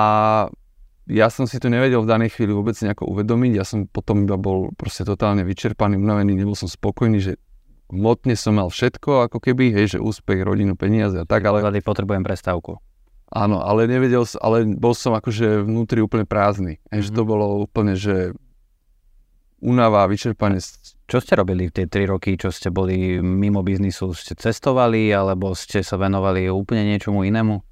ja 1.06 1.26
som 1.30 1.46
si 1.46 1.62
to 1.62 1.70
nevedel 1.70 2.02
v 2.02 2.10
danej 2.10 2.34
chvíli 2.34 2.50
vôbec 2.50 2.74
nejako 2.78 3.06
uvedomiť. 3.10 3.52
Ja 3.54 3.64
som 3.66 3.86
potom 3.86 4.26
iba 4.26 4.34
bol 4.34 4.74
proste 4.74 5.06
totálne 5.06 5.46
vyčerpaný, 5.46 5.98
unavený, 5.98 6.34
nebol 6.34 6.58
som 6.58 6.66
spokojný, 6.66 7.18
že 7.22 7.32
motne 7.94 8.34
som 8.34 8.58
mal 8.58 8.66
všetko, 8.66 9.30
ako 9.30 9.38
keby, 9.38 9.70
hej, 9.70 9.98
že 9.98 9.98
úspech, 10.02 10.42
rodinu, 10.42 10.74
peniaze 10.74 11.14
a 11.22 11.26
tak, 11.26 11.46
ale... 11.46 11.62
Tady 11.62 11.82
potrebujem 11.86 12.26
prestávku. 12.26 12.82
Áno, 13.30 13.58
ale 13.58 13.90
nevedel, 13.90 14.22
ale 14.38 14.66
bol 14.78 14.94
som 14.94 15.14
akože 15.14 15.66
vnútri 15.66 15.98
úplne 15.98 16.26
prázdny. 16.26 16.78
Mm-hmm. 16.78 17.02
Že 17.02 17.10
to 17.14 17.22
mhm. 17.22 17.28
bolo 17.28 17.46
úplne, 17.62 17.94
že 17.98 18.34
únava, 19.62 20.06
vyčerpanie 20.06 20.62
čo 21.06 21.22
ste 21.22 21.38
robili 21.38 21.70
v 21.70 21.74
tie 21.74 21.86
3 21.86 22.10
roky, 22.10 22.34
čo 22.34 22.50
ste 22.50 22.74
boli 22.74 23.22
mimo 23.22 23.62
biznisu? 23.62 24.10
Ste 24.10 24.34
cestovali 24.34 25.10
alebo 25.14 25.54
ste 25.54 25.86
sa 25.86 25.94
venovali 25.94 26.50
úplne 26.50 26.82
niečomu 26.82 27.22
inému? 27.22 27.62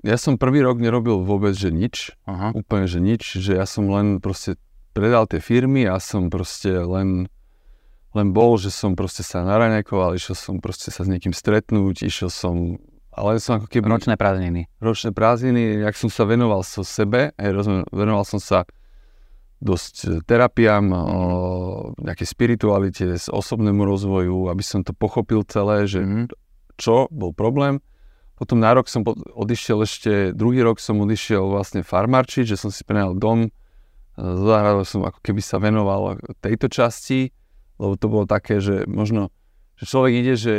Ja 0.00 0.16
som 0.16 0.40
prvý 0.40 0.64
rok 0.64 0.80
nerobil 0.80 1.20
vôbec, 1.20 1.52
že 1.52 1.68
nič. 1.68 2.16
Aha. 2.24 2.56
Úplne, 2.56 2.88
že 2.88 3.04
nič. 3.04 3.36
Že 3.36 3.60
ja 3.60 3.68
som 3.68 3.84
len 3.92 4.16
proste 4.16 4.56
predal 4.96 5.28
tie 5.28 5.44
firmy 5.44 5.84
a 5.84 6.00
som 6.00 6.32
proste 6.32 6.72
len, 6.72 7.28
len 8.16 8.28
bol, 8.32 8.56
že 8.56 8.72
som 8.72 8.96
proste 8.96 9.20
sa 9.20 9.44
naraňakoval, 9.44 10.16
išiel 10.16 10.32
som 10.32 10.56
proste 10.56 10.88
sa 10.88 11.04
s 11.04 11.08
niekým 11.12 11.36
stretnúť, 11.36 12.08
išiel 12.08 12.32
som 12.32 12.80
ale 13.10 13.42
som 13.42 13.58
ako 13.60 13.66
keby... 13.68 13.90
Ročné 13.90 14.14
prázdniny. 14.16 14.70
Ročné 14.78 15.10
prázdniny, 15.10 15.84
jak 15.84 15.98
som 15.98 16.08
sa 16.08 16.24
venoval 16.24 16.62
so 16.62 16.86
sebe, 16.86 17.34
hej, 17.36 17.50
rozumiem, 17.52 17.84
venoval 17.90 18.24
som 18.24 18.38
sa 18.40 18.64
dosť 19.60 19.94
e, 20.04 20.08
terapiám, 20.24 20.84
mm. 20.84 20.96
o 20.96 21.22
nejakej 22.00 22.28
spiritualite, 22.28 23.04
s 23.16 23.28
osobnému 23.28 23.84
rozvoju, 23.84 24.48
aby 24.48 24.64
som 24.64 24.80
to 24.80 24.96
pochopil 24.96 25.44
celé, 25.44 25.84
že 25.84 26.00
mm. 26.00 26.32
čo 26.80 27.06
bol 27.12 27.36
problém. 27.36 27.78
Potom 28.40 28.56
na 28.56 28.72
rok 28.72 28.88
som 28.88 29.04
odišiel 29.36 29.84
ešte, 29.84 30.12
druhý 30.32 30.64
rok 30.64 30.80
som 30.80 30.96
odišiel 31.04 31.44
vlastne 31.52 31.84
farmarčiť, 31.84 32.48
že 32.48 32.56
som 32.56 32.72
si 32.72 32.80
prenajal 32.88 33.20
dom, 33.20 33.38
e, 33.46 33.50
záhradou 34.18 34.88
som 34.88 35.04
ako 35.04 35.20
keby 35.20 35.44
sa 35.44 35.60
venoval 35.60 36.16
tejto 36.40 36.72
časti, 36.72 37.36
lebo 37.76 38.00
to 38.00 38.06
bolo 38.08 38.24
také, 38.24 38.64
že 38.64 38.88
možno, 38.88 39.28
že 39.76 39.84
človek 39.84 40.12
ide, 40.24 40.34
že 40.40 40.54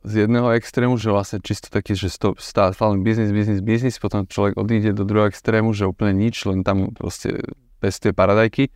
z 0.00 0.24
jedného 0.24 0.56
extrému, 0.56 0.96
že 0.96 1.12
vlastne 1.12 1.44
čisto 1.44 1.68
taký, 1.68 1.92
že 1.92 2.08
stále 2.40 2.72
biznis, 3.04 3.36
biznis, 3.36 3.60
biznis, 3.60 4.00
potom 4.00 4.24
človek 4.24 4.56
odíde 4.56 4.96
do 4.96 5.04
druhého 5.04 5.28
extrému, 5.28 5.76
že 5.76 5.84
úplne 5.84 6.16
nič, 6.16 6.48
len 6.48 6.64
tam 6.64 6.96
proste 6.96 7.44
pestuje 7.80 8.12
paradajky. 8.12 8.68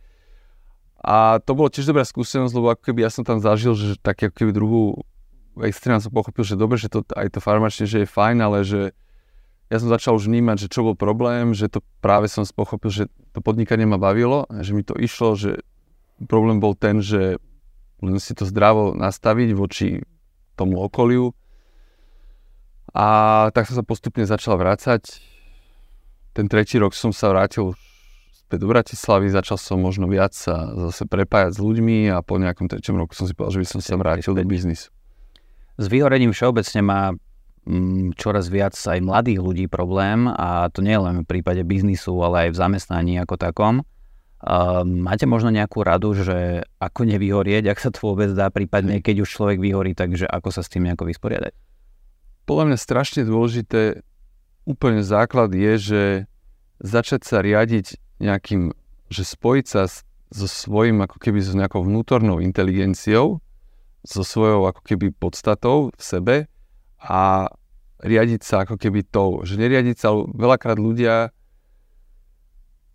A 1.05 1.37
to 1.45 1.53
bolo 1.53 1.69
tiež 1.69 1.85
dobrá 1.85 2.01
skúsenosť, 2.01 2.53
lebo 2.57 2.73
ako 2.73 2.81
keby 2.89 3.05
ja 3.05 3.13
som 3.13 3.21
tam 3.21 3.37
zažil, 3.37 3.77
že 3.77 4.01
tak 4.01 4.25
ako 4.25 4.33
keby 4.33 4.51
druhú 4.51 5.05
extrém 5.61 6.01
som 6.01 6.09
pochopil, 6.09 6.41
že 6.41 6.57
dobre, 6.57 6.81
že 6.81 6.89
to, 6.89 7.05
aj 7.13 7.37
to 7.37 7.39
farmačne, 7.39 7.85
že 7.85 8.03
je 8.03 8.07
fajn, 8.09 8.37
ale 8.41 8.65
že 8.65 8.91
ja 9.69 9.77
som 9.77 9.89
začal 9.89 10.17
už 10.17 10.25
vnímať, 10.25 10.65
že 10.65 10.71
čo 10.73 10.81
bol 10.81 10.97
problém, 10.97 11.53
že 11.53 11.69
to 11.69 11.85
práve 12.01 12.25
som 12.25 12.41
pochopil, 12.49 12.89
že 12.89 13.03
to 13.33 13.39
podnikanie 13.39 13.85
ma 13.85 14.01
bavilo, 14.01 14.49
že 14.49 14.73
mi 14.73 14.81
to 14.81 14.97
išlo, 14.97 15.37
že 15.37 15.61
problém 16.25 16.57
bol 16.57 16.73
ten, 16.73 17.01
že 17.01 17.37
len 18.01 18.17
si 18.21 18.33
to 18.33 18.45
zdravo 18.45 18.93
nastaviť 18.93 19.49
voči 19.53 20.01
tomu 20.57 20.81
okoliu. 20.81 21.33
A 22.95 23.07
tak 23.51 23.67
som 23.67 23.75
sa 23.75 23.83
postupne 23.83 24.23
začal 24.23 24.55
vrácať. 24.55 25.19
Ten 26.31 26.47
tretí 26.47 26.79
rok 26.79 26.95
som 26.95 27.11
sa 27.11 27.31
vrátil 27.31 27.75
späť 28.55 28.63
do 28.63 28.71
Bratislavy, 28.71 29.27
začal 29.35 29.59
som 29.59 29.83
možno 29.83 30.07
viac 30.07 30.31
sa 30.31 30.71
zase 30.87 31.03
prepájať 31.03 31.51
s 31.51 31.59
ľuďmi 31.59 32.07
a 32.15 32.23
po 32.23 32.39
nejakom 32.39 32.71
treťom 32.71 32.95
roku 32.95 33.11
som 33.11 33.27
si 33.27 33.35
povedal, 33.35 33.59
že 33.59 33.61
by 33.61 33.67
som 33.67 33.79
sa 33.83 33.99
vrátil 33.99 34.31
do 34.31 34.47
biznisu. 34.47 34.95
S 35.75 35.85
vyhorením 35.91 36.31
všeobecne 36.31 36.79
má 36.79 37.11
mm, 37.67 38.15
čoraz 38.15 38.47
viac 38.47 38.71
aj 38.79 39.03
mladých 39.03 39.43
ľudí 39.43 39.65
problém 39.67 40.31
a 40.31 40.71
to 40.71 40.79
nie 40.79 40.95
len 40.95 41.27
v 41.27 41.35
prípade 41.35 41.67
biznisu, 41.67 42.15
ale 42.23 42.47
aj 42.47 42.55
v 42.55 42.59
zamestnaní 42.63 43.19
ako 43.19 43.35
takom. 43.35 43.83
Uh, 44.39 44.87
máte 44.87 45.27
možno 45.27 45.51
nejakú 45.51 45.83
radu, 45.83 46.15
že 46.15 46.63
ako 46.79 47.03
nevyhorieť, 47.11 47.75
ak 47.75 47.79
sa 47.83 47.91
to 47.91 47.99
vôbec 48.07 48.31
dá, 48.31 48.47
prípadne 48.47 49.03
keď 49.03 49.27
už 49.27 49.35
človek 49.35 49.59
vyhorí, 49.59 49.99
takže 49.99 50.31
ako 50.31 50.47
sa 50.47 50.63
s 50.63 50.71
tým 50.71 50.87
nejako 50.87 51.11
vysporiadať? 51.11 51.51
Podľa 52.47 52.63
mňa 52.71 52.77
strašne 52.79 53.27
dôležité, 53.27 53.99
úplne 54.63 55.03
základ 55.03 55.51
je, 55.51 55.73
že 55.75 56.01
začať 56.79 57.27
sa 57.27 57.43
riadiť 57.43 57.99
nejakým, 58.19 58.71
že 59.11 59.23
spojiť 59.23 59.65
sa 59.65 59.87
so 60.31 60.47
svojím 60.49 61.03
ako 61.05 61.21
keby 61.21 61.39
s 61.39 61.53
nejakou 61.53 61.85
vnútornou 61.85 62.41
inteligenciou, 62.41 63.39
so 64.05 64.21
svojou 64.21 64.69
ako 64.69 64.81
keby 64.85 65.09
podstatou 65.17 65.89
v 65.89 66.01
sebe 66.01 66.35
a 67.01 67.49
riadiť 68.05 68.41
sa 68.45 68.63
ako 68.63 68.77
keby 68.77 69.01
tou, 69.07 69.41
že 69.41 69.57
neriadiť 69.57 69.97
sa, 69.97 70.13
veľakrát 70.13 70.77
ľudia 70.77 71.33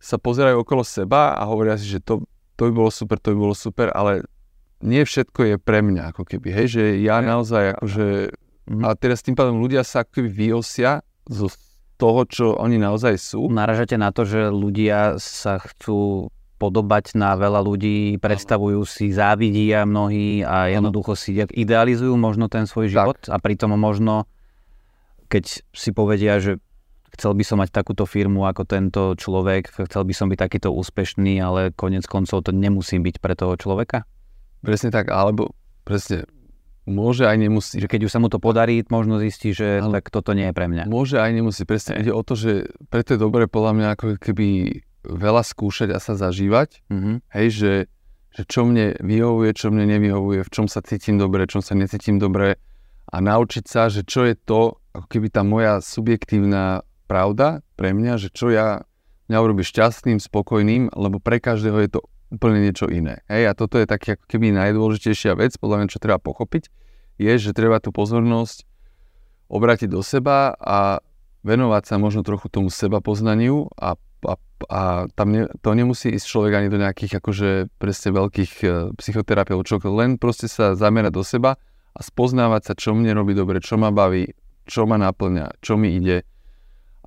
sa 0.00 0.16
pozerajú 0.16 0.62
okolo 0.62 0.87
seba 0.87 1.35
a 1.35 1.42
hovoria 1.50 1.76
si, 1.76 1.90
že 1.90 2.00
to, 2.00 2.24
to 2.54 2.70
by 2.70 2.72
bolo 2.72 2.90
super, 2.94 3.18
to 3.18 3.35
by 3.35 3.38
bolo 3.50 3.56
super, 3.59 3.90
ale 3.92 4.24
nie 4.80 5.04
všetko 5.04 5.40
je 5.44 5.56
pre 5.61 5.85
mňa, 5.85 6.16
ako 6.16 6.24
keby, 6.24 6.48
hej, 6.56 6.66
že 6.72 6.83
ja 7.04 7.20
naozaj, 7.20 7.76
akože, 7.76 8.06
mhm. 8.70 8.83
a 8.87 8.88
teraz 8.96 9.20
tým 9.20 9.37
pádom 9.37 9.61
ľudia 9.61 9.85
sa 9.85 10.06
ako 10.06 10.20
keby 10.20 10.30
vyosia 10.30 11.04
zo 11.28 11.52
toho, 12.00 12.20
čo 12.24 12.46
oni 12.56 12.80
naozaj 12.80 13.20
sú. 13.20 13.52
Naražate 13.52 14.00
na 14.00 14.08
to, 14.10 14.24
že 14.24 14.48
ľudia 14.48 15.20
sa 15.20 15.60
chcú 15.60 16.32
podobať 16.60 17.16
na 17.16 17.36
veľa 17.40 17.64
ľudí, 17.64 18.20
predstavujú 18.20 18.84
si, 18.84 19.12
závidia 19.16 19.88
mnohí 19.88 20.44
a 20.44 20.68
jednoducho 20.68 21.16
si 21.16 21.32
idealizujú 21.40 22.12
možno 22.20 22.52
ten 22.52 22.68
svoj 22.68 22.92
život 22.92 23.16
tak. 23.16 23.32
a 23.32 23.36
pritom 23.40 23.72
možno, 23.80 24.28
keď 25.32 25.64
si 25.72 25.90
povedia, 25.96 26.36
že 26.36 26.60
chcel 27.16 27.32
by 27.32 27.44
som 27.48 27.64
mať 27.64 27.72
takúto 27.72 28.04
firmu 28.04 28.44
ako 28.44 28.68
tento 28.68 29.16
človek, 29.16 29.72
chcel 29.72 30.04
by 30.04 30.12
som 30.12 30.28
byť 30.28 30.36
takýto 30.36 30.68
úspešný, 30.68 31.40
ale 31.40 31.72
konec 31.72 32.04
koncov 32.04 32.44
to 32.44 32.52
nemusí 32.52 33.00
byť 33.00 33.16
pre 33.24 33.32
toho 33.32 33.56
človeka? 33.56 34.04
Presne 34.60 34.92
tak, 34.92 35.08
alebo 35.08 35.56
presne 35.88 36.28
Môže 36.90 37.24
aj 37.24 37.38
nemusí. 37.38 37.79
Že 37.79 37.87
keď 37.87 38.00
už 38.05 38.12
sa 38.12 38.18
mu 38.18 38.26
to 38.26 38.42
podarí, 38.42 38.83
možno 38.90 39.22
zistí, 39.22 39.55
že 39.55 39.79
Ale 39.79 40.03
tak 40.03 40.11
toto 40.11 40.35
nie 40.35 40.50
je 40.50 40.55
pre 40.55 40.66
mňa. 40.66 40.90
Môže 40.90 41.22
aj 41.22 41.31
nemusí. 41.31 41.62
Presne 41.62 42.03
ide 42.03 42.11
o 42.11 42.20
to, 42.26 42.35
že 42.35 42.74
preto 42.90 43.14
je 43.14 43.22
dobre 43.22 43.46
podľa 43.46 43.72
mňa 43.79 43.88
ako 43.94 44.07
keby 44.18 44.46
veľa 45.07 45.42
skúšať 45.46 45.94
a 45.94 45.98
sa 46.03 46.18
zažívať. 46.18 46.85
Mm-hmm. 46.92 47.16
Hej, 47.33 47.46
že, 47.55 47.72
že 48.35 48.42
čo 48.44 48.66
mne 48.66 48.98
vyhovuje, 49.00 49.50
čo 49.55 49.70
mne 49.72 49.87
nevyhovuje, 49.87 50.44
v 50.44 50.50
čom 50.50 50.66
sa 50.66 50.85
cítim 50.85 51.16
dobre, 51.16 51.46
v 51.46 51.57
čom 51.57 51.62
sa 51.64 51.79
necítim 51.79 52.20
dobre. 52.20 52.59
a 53.11 53.16
naučiť 53.18 53.64
sa, 53.66 53.90
že 53.90 54.07
čo 54.07 54.26
je 54.26 54.35
to, 54.35 54.79
ako 54.94 55.07
keby 55.07 55.31
tá 55.31 55.42
moja 55.46 55.79
subjektívna 55.83 56.83
pravda 57.07 57.62
pre 57.74 57.90
mňa, 57.90 58.22
že 58.22 58.29
čo 58.31 58.50
ja 58.50 58.87
mňa 59.31 59.38
urobí 59.38 59.62
šťastným, 59.62 60.18
spokojným, 60.18 60.90
lebo 60.90 61.22
pre 61.22 61.38
každého 61.38 61.79
je 61.87 61.90
to 61.94 62.00
úplne 62.31 62.62
niečo 62.62 62.87
iné. 62.87 63.21
Hej, 63.27 63.51
a 63.51 63.53
toto 63.59 63.77
je 63.77 63.90
taký 63.90 64.14
ako 64.14 64.25
keby 64.31 64.55
najdôležitejšia 64.55 65.35
vec, 65.35 65.59
podľa 65.59 65.77
mňa, 65.83 65.93
čo 65.93 66.03
treba 66.03 66.23
pochopiť, 66.23 66.71
je, 67.21 67.33
že 67.37 67.51
treba 67.53 67.83
tú 67.83 67.90
pozornosť 67.93 68.64
obrátiť 69.51 69.90
do 69.90 70.01
seba 70.01 70.55
a 70.57 71.03
venovať 71.43 71.83
sa 71.85 71.95
možno 71.99 72.23
trochu 72.23 72.47
tomu 72.49 72.71
seba 72.71 73.03
poznaniu 73.03 73.69
a, 73.75 73.99
a, 74.25 74.35
a 74.71 74.81
tam 75.12 75.29
ne, 75.35 75.51
to 75.61 75.75
nemusí 75.75 76.12
ísť 76.14 76.27
človek 76.27 76.53
ani 76.55 76.69
do 76.71 76.79
nejakých 76.79 77.19
akože 77.19 77.51
presne 77.81 78.11
veľkých 78.14 78.53
uh, 78.62 78.71
psychoterapeutov, 78.95 79.83
čo 79.83 79.90
len 79.90 80.16
proste 80.16 80.47
sa 80.47 80.79
zamerať 80.79 81.12
do 81.12 81.25
seba 81.27 81.59
a 81.90 82.01
spoznávať 82.01 82.62
sa, 82.71 82.73
čo 82.79 82.95
mne 82.95 83.16
robí 83.16 83.35
dobre, 83.35 83.59
čo 83.59 83.75
ma 83.75 83.90
baví, 83.90 84.31
čo 84.69 84.87
ma 84.87 85.01
naplňa, 85.01 85.59
čo 85.64 85.75
mi 85.75 85.99
ide. 85.99 86.23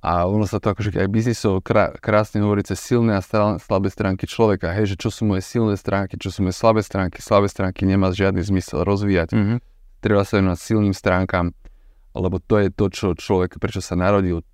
A 0.04 0.28
ono 0.28 0.44
sa 0.44 0.60
to 0.60 0.76
akože 0.76 0.92
aj 1.00 1.08
biznisov 1.08 1.64
krá, 1.64 1.96
krásne 1.96 2.44
hovorí 2.44 2.60
cez 2.60 2.76
silné 2.76 3.16
a 3.16 3.24
slabé 3.56 3.88
stránky 3.88 4.28
človeka. 4.28 4.76
Hej, 4.76 4.94
že 4.94 4.96
čo 5.00 5.08
sú 5.08 5.24
moje 5.24 5.40
silné 5.40 5.80
stránky, 5.80 6.20
čo 6.20 6.28
sú 6.28 6.44
moje 6.44 6.60
slabé 6.60 6.84
stránky. 6.84 7.24
Slabé 7.24 7.48
stránky 7.48 7.88
nemá 7.88 8.12
žiadny 8.12 8.44
zmysel 8.44 8.84
rozvíjať. 8.84 9.32
Mm-hmm. 9.32 9.58
Treba 10.04 10.20
sa 10.28 10.44
venovať 10.44 10.60
silným 10.60 10.92
stránkam, 10.92 11.56
lebo 12.12 12.36
to 12.36 12.60
je 12.60 12.68
to, 12.68 12.92
čo 12.92 13.06
človek, 13.16 13.56
prečo 13.56 13.80
sa 13.80 13.96
narodil, 13.96 14.44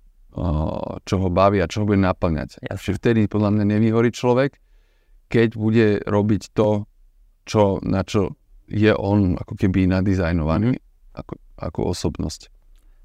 čo 1.03 1.15
ho 1.19 1.27
baví 1.27 1.59
a 1.59 1.67
čo 1.67 1.83
ho 1.83 1.85
bude 1.91 1.99
naplňať. 1.99 2.63
Čiže 2.71 3.03
vtedy 3.03 3.27
podľa 3.27 3.51
mňa 3.59 3.65
nevyhorí 3.75 4.15
človek, 4.15 4.55
keď 5.27 5.59
bude 5.59 5.87
robiť 6.07 6.55
to, 6.55 6.87
čo, 7.43 7.83
na 7.83 8.07
čo 8.07 8.39
je 8.71 8.95
on 8.95 9.35
ako 9.35 9.59
keby 9.59 9.83
nadizajnovaný 9.91 10.79
mm-hmm. 10.79 11.19
ako, 11.19 11.33
ako 11.59 11.79
osobnosť. 11.91 12.47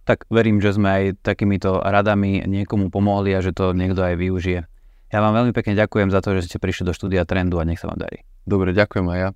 Tak 0.06 0.30
verím, 0.30 0.62
že 0.62 0.70
sme 0.70 0.86
aj 0.86 1.18
takýmito 1.26 1.82
radami 1.82 2.46
niekomu 2.46 2.94
pomohli 2.94 3.34
a 3.34 3.42
že 3.42 3.50
to 3.50 3.74
niekto 3.74 4.06
aj 4.06 4.14
využije. 4.14 4.60
Ja 5.10 5.18
vám 5.18 5.34
veľmi 5.34 5.50
pekne 5.50 5.74
ďakujem 5.74 6.14
za 6.14 6.22
to, 6.22 6.38
že 6.38 6.46
ste 6.46 6.62
prišli 6.62 6.86
do 6.86 6.94
štúdia 6.94 7.26
Trendu 7.26 7.58
a 7.58 7.66
nech 7.66 7.82
sa 7.82 7.90
vám 7.90 7.98
darí. 7.98 8.22
Dobre, 8.46 8.70
ďakujem 8.70 9.06
aj 9.10 9.18
ja. 9.18 9.30